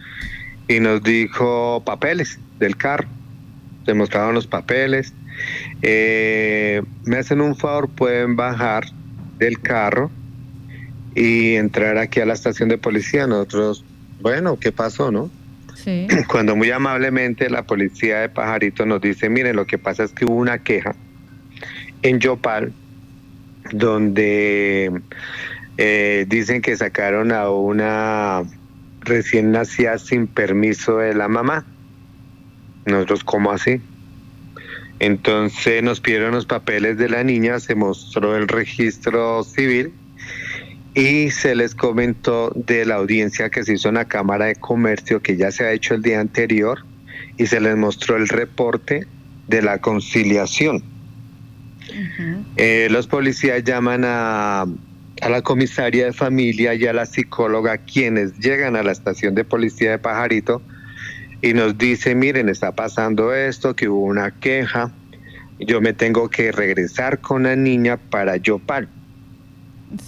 [0.67, 3.07] y nos dijo papeles del carro,
[3.85, 5.13] demostraron los papeles,
[5.81, 8.85] eh, me hacen un favor, pueden bajar
[9.37, 10.11] del carro
[11.15, 13.27] y entrar aquí a la estación de policía.
[13.27, 13.83] Nosotros,
[14.21, 15.29] bueno, ¿qué pasó, no?
[15.75, 16.07] Sí.
[16.27, 20.25] Cuando muy amablemente la policía de Pajarito nos dice, miren, lo que pasa es que
[20.25, 20.95] hubo una queja
[22.03, 22.71] en Yopal
[23.71, 25.01] donde
[25.77, 28.43] eh, dicen que sacaron a una
[29.01, 31.65] recién nacida sin permiso de la mamá.
[32.85, 33.81] Nosotros, ¿cómo así?
[34.99, 39.93] Entonces nos pidieron los papeles de la niña, se mostró el registro civil
[40.93, 45.21] y se les comentó de la audiencia que se hizo en la Cámara de Comercio
[45.21, 46.85] que ya se ha hecho el día anterior
[47.37, 49.07] y se les mostró el reporte
[49.47, 50.83] de la conciliación.
[52.57, 54.61] Eh, los policías llaman a,
[55.21, 59.43] a la comisaria de familia y a la psicóloga quienes llegan a la estación de
[59.43, 60.61] policía de Pajarito
[61.41, 64.91] y nos dicen, miren, está pasando esto, que hubo una queja,
[65.59, 68.89] yo me tengo que regresar con la niña para Yopal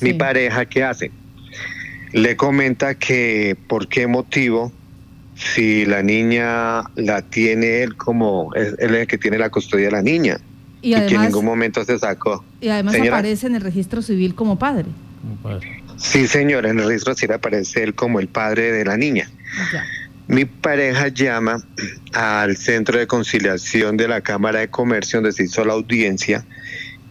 [0.02, 1.12] mi pareja, ¿qué hace?
[2.12, 4.72] Le comenta que por qué motivo,
[5.36, 9.92] si la niña la tiene él como, es él el que tiene la custodia de
[9.92, 10.40] la niña.
[10.82, 12.44] Y, que en ningún momento se sacó.
[12.62, 14.86] Y además aparece en el registro civil como padre.
[15.98, 19.30] Sí, señora, en el registro civil aparece él como el padre de la niña.
[20.28, 21.64] Mi pareja llama
[22.14, 26.46] al centro de conciliación de la Cámara de Comercio donde se hizo la audiencia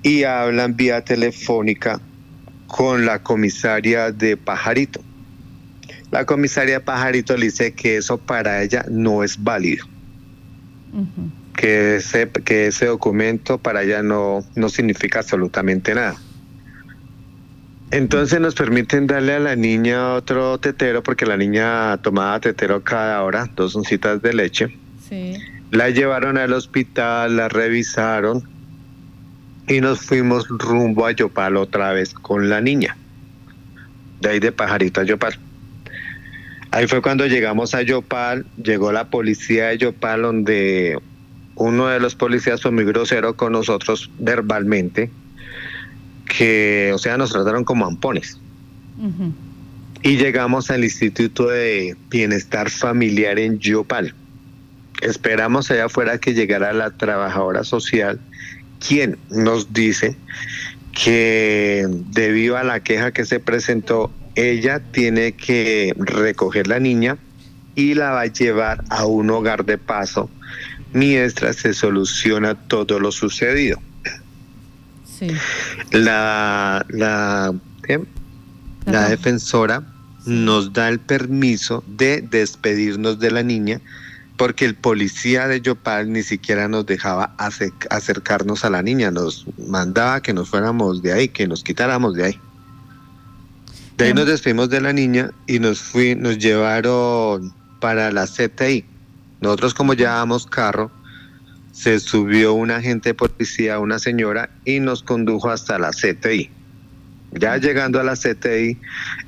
[0.02, 2.00] y hablan vía telefónica
[2.66, 5.00] con la comisaria de Pajarito.
[6.10, 9.86] La comisaria de Pajarito le dice que eso para ella no es válido.
[11.56, 16.16] que, ese, que ese documento para ella no, no significa absolutamente nada.
[17.92, 23.22] Entonces nos permiten darle a la niña otro tetero, porque la niña tomaba tetero cada
[23.22, 24.78] hora, dos oncitas de leche.
[25.70, 28.48] La llevaron al hospital, la revisaron,
[29.68, 32.96] y nos fuimos rumbo a Yopal otra vez con la niña.
[34.22, 35.38] De ahí de Pajarito a Yopal.
[36.70, 40.98] Ahí fue cuando llegamos a Yopal, llegó la policía de Yopal donde
[41.56, 45.10] uno de los policías fue muy grosero con nosotros verbalmente,
[46.32, 48.38] que, o sea, nos trataron como ampones.
[50.02, 54.14] Y llegamos al Instituto de Bienestar Familiar en Yopal.
[55.02, 58.20] Esperamos allá afuera que llegara la trabajadora social
[58.86, 60.16] quien nos dice
[60.92, 67.18] que debido a la queja que se presentó, ella tiene que recoger la niña
[67.74, 70.30] y la va a llevar a un hogar de paso
[70.92, 73.80] mientras se soluciona todo lo sucedido.
[75.22, 75.36] Sí.
[75.92, 77.54] La, la,
[78.86, 79.84] la defensora
[80.26, 83.80] nos da el permiso de despedirnos de la niña
[84.36, 87.36] porque el policía de Yopal ni siquiera nos dejaba
[87.90, 92.24] acercarnos a la niña, nos mandaba que nos fuéramos de ahí, que nos quitáramos de
[92.24, 92.40] ahí.
[93.96, 98.84] De ahí nos despedimos de la niña y nos fui, nos llevaron para la CTI.
[99.40, 100.90] Nosotros como llevábamos carro,
[101.72, 106.50] se subió un agente de policía, una señora, y nos condujo hasta la CTI.
[107.32, 108.78] Ya llegando a la CTI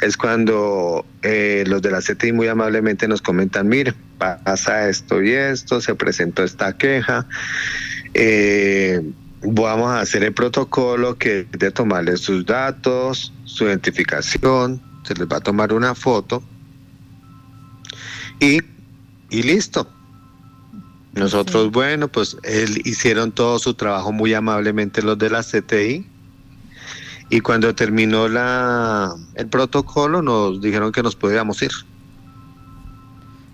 [0.02, 5.32] es cuando eh, los de la CTI muy amablemente nos comentan, mire, pasa esto y
[5.32, 7.26] esto, se presentó esta queja,
[8.12, 9.00] eh,
[9.42, 15.26] vamos a hacer el protocolo que es de tomarle sus datos, su identificación, se les
[15.26, 16.42] va a tomar una foto
[18.38, 18.60] y,
[19.30, 19.90] y listo.
[21.14, 26.06] Nosotros, bueno, pues él hicieron todo su trabajo muy amablemente los de la CTI
[27.30, 31.70] y cuando terminó la, el protocolo nos dijeron que nos podíamos ir.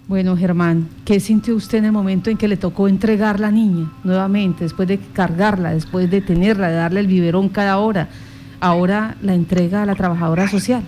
[0.08, 3.92] Bueno, Germán, ¿qué sintió usted en el momento en que le tocó entregar la niña
[4.02, 8.08] nuevamente, después de cargarla, después de tenerla, de darle el biberón cada hora?
[8.58, 10.82] Ahora la entrega a la trabajadora social.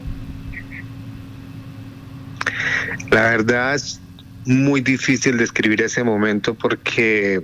[3.10, 4.01] La verdad es
[4.44, 7.40] muy difícil describir ese momento porque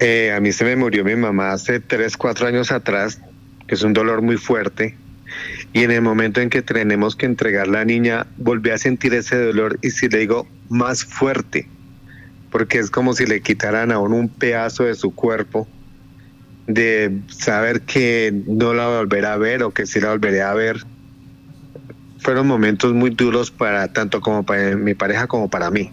[0.00, 3.20] eh, a mí se me murió mi mamá hace 3, 4 años atrás,
[3.66, 4.96] que es un dolor muy fuerte
[5.72, 9.36] y en el momento en que tenemos que entregar la niña, volví a sentir ese
[9.36, 11.68] dolor y si le digo más fuerte,
[12.50, 15.66] porque es como si le quitaran a uno un pedazo de su cuerpo,
[16.66, 20.76] de saber que no la volverá a ver o que sí la volveré a ver.
[22.24, 25.92] Fueron momentos muy duros para tanto como para mi pareja como para mí.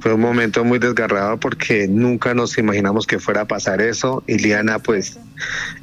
[0.00, 4.24] Fue un momento muy desgarrado porque nunca nos imaginamos que fuera a pasar eso.
[4.26, 5.18] Y Liana, pues,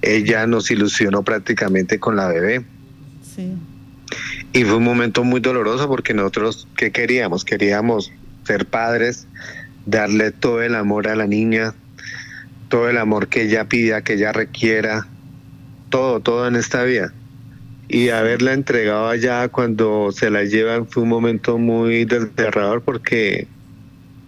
[0.01, 2.65] ella nos ilusionó prácticamente con la bebé.
[3.35, 3.53] Sí.
[4.53, 7.45] Y fue un momento muy doloroso porque nosotros, ¿qué queríamos?
[7.45, 8.11] Queríamos
[8.43, 9.27] ser padres,
[9.85, 11.75] darle todo el amor a la niña,
[12.69, 15.07] todo el amor que ella pida, que ella requiera,
[15.89, 17.13] todo, todo en esta vida.
[17.93, 23.49] Y haberla entregado allá cuando se la llevan fue un momento muy desgarrador porque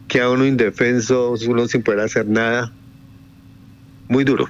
[0.10, 2.74] queda uno indefenso, uno sin poder hacer nada.
[4.10, 4.50] Muy duro.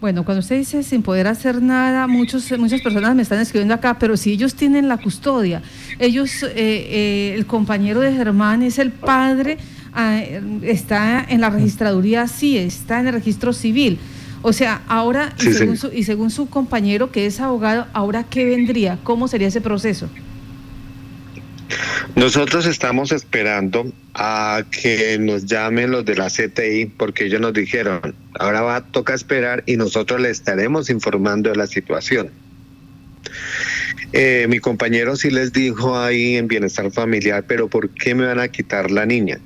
[0.00, 3.96] Bueno, cuando usted dice sin poder hacer nada, muchos, muchas personas me están escribiendo acá,
[3.96, 5.62] pero si ellos tienen la custodia,
[6.00, 9.58] ellos, eh, eh, el compañero de Germán es el padre,
[9.94, 10.20] ah,
[10.62, 14.00] está en la registraduría, sí, está en el registro civil.
[14.48, 18.46] O sea, ahora, y, según Su, y según su compañero que es abogado, ahora qué
[18.46, 20.08] vendría, cómo sería ese proceso.
[22.16, 28.14] Nosotros estamos esperando a que nos llamen los de la CTI porque ellos nos dijeron,
[28.38, 32.30] ahora va a tocar esperar y nosotros le estaremos informando de la situación.
[34.14, 38.40] Eh, mi compañero sí les dijo ahí en bienestar familiar, pero ¿por qué me van
[38.40, 39.40] a quitar la niña?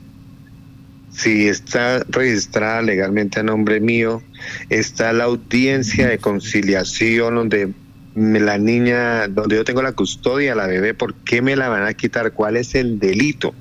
[1.12, 4.22] Si está registrada legalmente a nombre mío,
[4.70, 7.72] está la audiencia de conciliación donde
[8.14, 11.94] la niña, donde yo tengo la custodia, la bebé, ¿por qué me la van a
[11.94, 12.32] quitar?
[12.32, 13.54] ¿Cuál es el delito?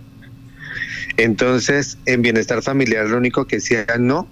[1.17, 4.27] Entonces, en bienestar familiar lo único que decía no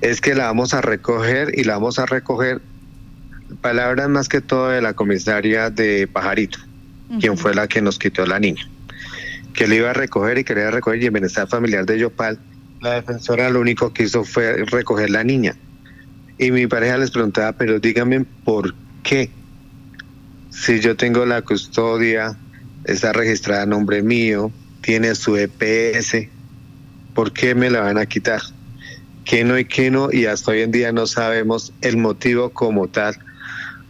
[0.00, 2.60] es que la vamos a recoger y la vamos a recoger,
[3.60, 6.58] palabras más que todo de la comisaria de Pajarito,
[7.20, 8.68] quien fue la que nos quitó la niña,
[9.54, 12.38] que le iba a recoger y quería recoger y en bienestar familiar de Yopal,
[12.80, 15.56] la defensora lo único que hizo fue recoger la niña.
[16.38, 19.30] Y mi pareja les preguntaba, pero díganme por qué
[20.50, 22.36] si yo tengo la custodia,
[22.84, 24.50] está registrada a nombre mío,
[24.80, 26.28] tiene su EPS,
[27.14, 28.40] ¿por qué me la van a quitar?
[29.24, 30.10] ¿Qué no y qué no?
[30.12, 33.16] Y hasta hoy en día no sabemos el motivo como tal.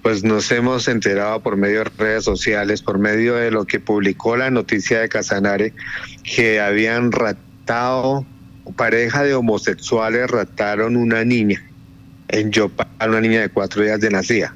[0.03, 4.37] Pues nos hemos enterado por medio de redes sociales, por medio de lo que publicó
[4.37, 5.73] la noticia de Casanare,
[6.23, 8.27] que habían ratado,
[8.77, 11.63] pareja de homosexuales rataron una niña
[12.29, 14.55] en Yopal, una niña de cuatro días de nacida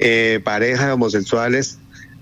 [0.00, 1.78] eh, parejas de homosexuales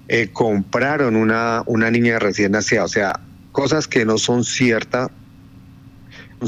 [0.08, 2.84] eh, compraron una, una niña recién nacida.
[2.84, 3.20] O sea,
[3.52, 5.10] cosas que no son ciertas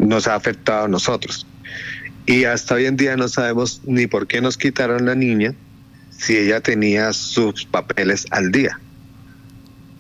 [0.05, 1.47] nos ha afectado a nosotros.
[2.27, 5.55] Y hasta hoy en día no sabemos ni por qué nos quitaron la niña
[6.11, 8.79] si ella tenía sus papeles al día.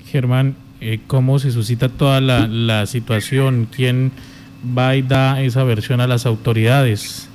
[0.06, 3.68] Germán, eh, ¿cómo se suscita toda la, la, situación?
[3.74, 4.12] ¿Quién
[4.76, 7.28] va y da esa versión a las autoridades?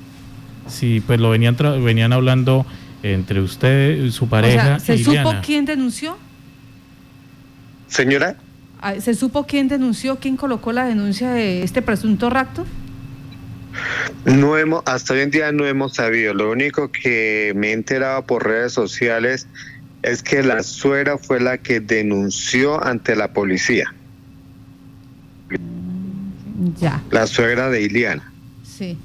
[0.68, 2.66] Si pues lo venían, venían hablando
[3.02, 4.78] entre usted, su pareja.
[4.80, 6.16] ¿Se supo quién denunció?
[7.88, 8.36] Señora.
[8.80, 12.66] Ah, ¿Se supo quién denunció, quién colocó la denuncia de este presunto rapto?
[14.24, 16.34] No hemos, hasta hoy en día no hemos sabido.
[16.34, 19.46] Lo único que me he enterado por redes sociales
[20.02, 23.92] es que la suegra fue la que denunció ante la policía.
[26.78, 27.02] Ya.
[27.10, 28.32] La suegra de Iliana.
[28.64, 28.96] Sí.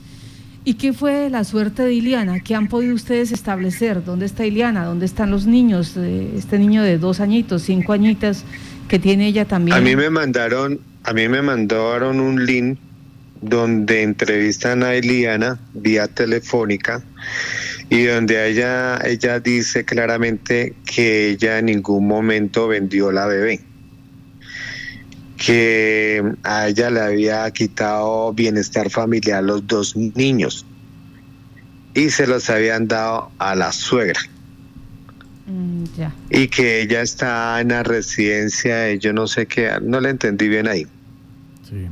[0.63, 2.39] ¿Y qué fue la suerte de Iliana?
[2.39, 4.03] ¿Qué han podido ustedes establecer?
[4.03, 4.85] ¿Dónde está Iliana?
[4.85, 5.97] ¿Dónde están los niños?
[5.97, 8.43] Este niño de dos añitos, cinco añitas
[8.87, 9.75] que tiene ella también.
[9.75, 12.77] A mí me mandaron, a mí me mandaron un link
[13.41, 17.01] donde entrevistan a Iliana vía telefónica
[17.89, 23.61] y donde ella, ella dice claramente que ella en ningún momento vendió la bebé
[25.43, 30.65] que a ella le había quitado bienestar familiar los dos niños
[31.95, 34.19] y se los habían dado a la suegra.
[35.47, 35.83] Mm,
[36.29, 40.67] y que ella está en la residencia, yo no sé qué, no le entendí bien
[40.67, 40.85] ahí.
[41.67, 41.87] Sí.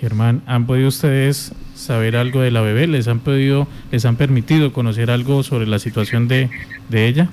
[0.00, 2.86] Germán, ¿han podido ustedes saber algo de la bebé?
[2.86, 6.50] ¿Les han podido, les han permitido conocer algo sobre la situación de,
[6.88, 7.30] de ella?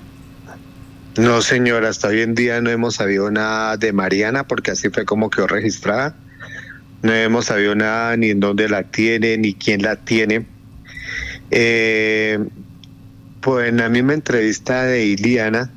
[1.17, 5.05] No, señora, hasta hoy en día no hemos sabido nada de Mariana porque así fue
[5.05, 6.15] como quedó registrada.
[7.03, 10.47] No hemos sabido nada ni en dónde la tiene, ni quién la tiene.
[11.51, 12.39] Eh,
[13.41, 15.69] pues en la misma entrevista de Iliana,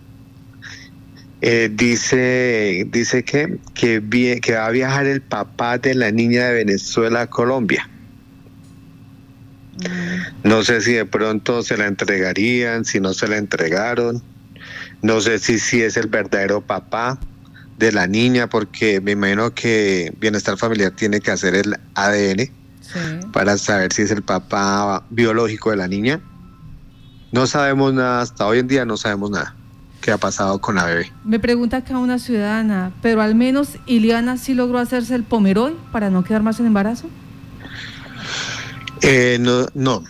[1.43, 6.55] eh, dice, dice que, que, que va a viajar el papá de la niña de
[6.65, 7.91] Venezuela a Colombia.
[9.77, 10.49] Mm.
[10.49, 14.23] No sé si de pronto se la entregarían, si no se la entregaron.
[15.07, 17.17] No sé si, si es el verdadero papá
[17.79, 22.51] de la niña, porque me imagino que Bienestar Familiar tiene que hacer el ADN
[23.33, 26.21] para saber si es el papá biológico de la niña.
[27.31, 29.55] No sabemos nada, hasta hoy en día no sabemos nada
[30.01, 31.13] qué ha pasado con la bebé.
[31.25, 36.11] Me pregunta acá una ciudadana, pero al menos Iliana sí logró hacerse el pomeroy para
[36.11, 37.09] no quedar más en embarazo.
[39.03, 40.03] Eh, no, no.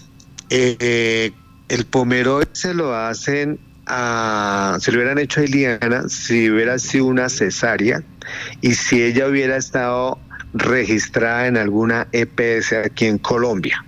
[0.49, 1.33] Eh, eh,
[1.69, 7.07] el pomeroy se lo hacen a, se lo hubieran hecho a Iliana si hubiera sido
[7.07, 8.03] una cesárea
[8.61, 10.19] y si ella hubiera estado
[10.55, 13.85] registrada en alguna EPS aquí en Colombia.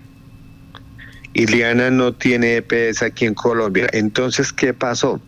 [1.34, 3.88] Iliana no tiene EPS aquí en Colombia.
[3.92, 5.20] Entonces, ¿qué pasó?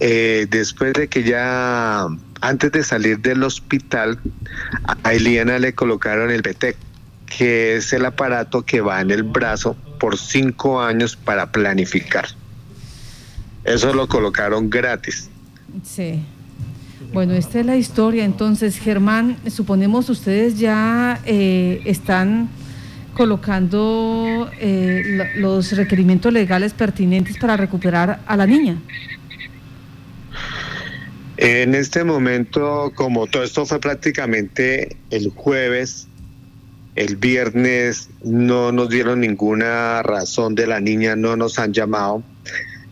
[0.00, 2.06] Eh, después de que ya,
[2.40, 4.18] antes de salir del hospital,
[5.02, 6.76] a Iliana le colocaron el BTEC,
[7.26, 12.26] que es el aparato que va en el brazo por cinco años para planificar.
[13.68, 15.28] Eso lo colocaron gratis.
[15.84, 16.22] Sí.
[17.12, 18.24] Bueno, esta es la historia.
[18.24, 22.48] Entonces, Germán, suponemos ustedes ya eh, están
[23.14, 28.80] colocando eh, los requerimientos legales pertinentes para recuperar a la niña.
[31.36, 36.08] En este momento, como todo esto fue prácticamente el jueves,
[36.96, 42.22] el viernes no nos dieron ninguna razón de la niña, no nos han llamado.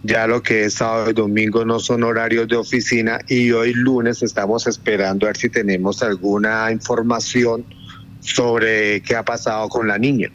[0.06, 4.22] Ya lo que es sábado y domingo no son horarios de oficina y hoy lunes
[4.22, 7.64] estamos esperando a ver si tenemos alguna información
[8.20, 10.30] sobre qué ha pasado con la niña.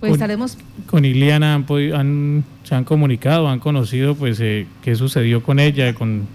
[0.00, 0.58] Pues estaremos...
[0.86, 6.26] Con Iliana han, se han comunicado, han conocido pues eh, qué sucedió con ella, con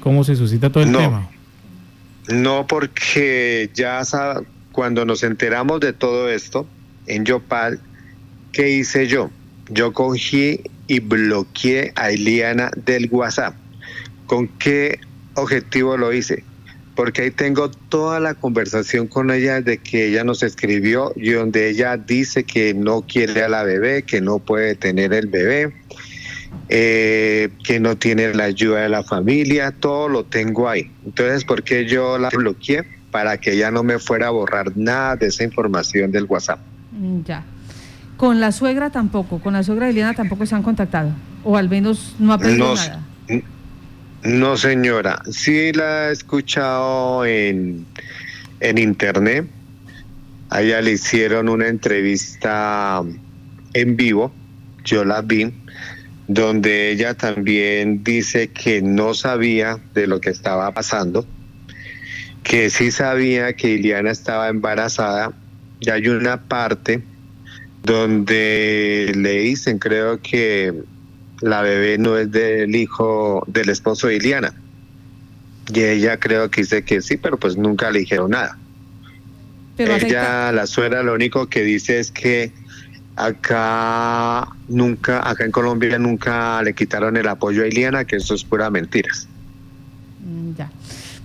[0.00, 1.28] cómo se suscita todo el tema.
[2.28, 4.02] No, porque ya
[4.70, 6.64] cuando nos enteramos de todo esto
[7.06, 7.80] en Yopal,
[8.52, 9.30] ¿qué hice yo?
[9.70, 13.54] Yo cogí y bloqueé a Iliana del WhatsApp.
[14.26, 14.98] ¿Con qué
[15.34, 16.44] objetivo lo hice?
[16.94, 21.68] Porque ahí tengo toda la conversación con ella de que ella nos escribió y donde
[21.68, 25.72] ella dice que no quiere a la bebé, que no puede tener el bebé,
[26.68, 30.90] eh, que no tiene la ayuda de la familia, todo lo tengo ahí.
[31.04, 32.84] Entonces, ¿por qué yo la bloqueé?
[33.12, 36.58] Para que ella no me fuera a borrar nada de esa información del WhatsApp.
[37.24, 37.44] Ya.
[38.18, 41.12] Con la suegra tampoco, con la suegra de Liliana tampoco se han contactado,
[41.44, 43.00] o al menos no ha no, nada.
[44.24, 47.86] No, señora, sí la he escuchado en,
[48.58, 49.48] en internet.
[50.50, 53.04] A ella le hicieron una entrevista
[53.74, 54.32] en vivo,
[54.84, 55.54] yo la vi,
[56.26, 61.24] donde ella también dice que no sabía de lo que estaba pasando,
[62.42, 65.30] que sí sabía que Iliana estaba embarazada,
[65.78, 67.04] y hay una parte
[67.88, 70.74] donde le dicen, creo que
[71.40, 74.54] la bebé no es del hijo del esposo de Iliana.
[75.72, 78.58] Y ella creo que dice que sí, pero pues nunca le dijeron nada.
[79.76, 82.52] Pero ella, la suegra, lo único que dice es que
[83.16, 88.44] acá nunca, acá en Colombia nunca le quitaron el apoyo a Iliana, que eso es
[88.44, 89.28] pura mentiras.
[90.24, 90.70] Mm, ya.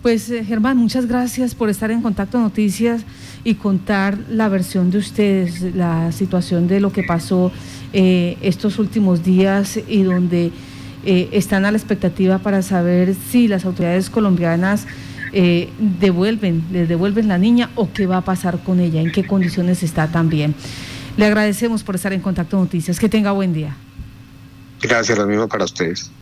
[0.02, 3.04] Pues eh, Germán, muchas gracias por estar en Contacto Noticias
[3.44, 7.52] y contar la versión de ustedes, la situación de lo que pasó
[7.92, 10.52] eh, estos últimos días y donde
[11.06, 14.88] eh, están a la expectativa para saber si las autoridades colombianas
[16.00, 19.82] devuelven, les devuelven la niña o qué va a pasar con ella, en qué condiciones
[19.82, 20.54] está también.
[21.18, 23.00] Le agradecemos por estar en Contacto Noticias.
[23.00, 23.76] Que tenga buen día.
[24.82, 26.12] Gracias, lo mismo para ustedes.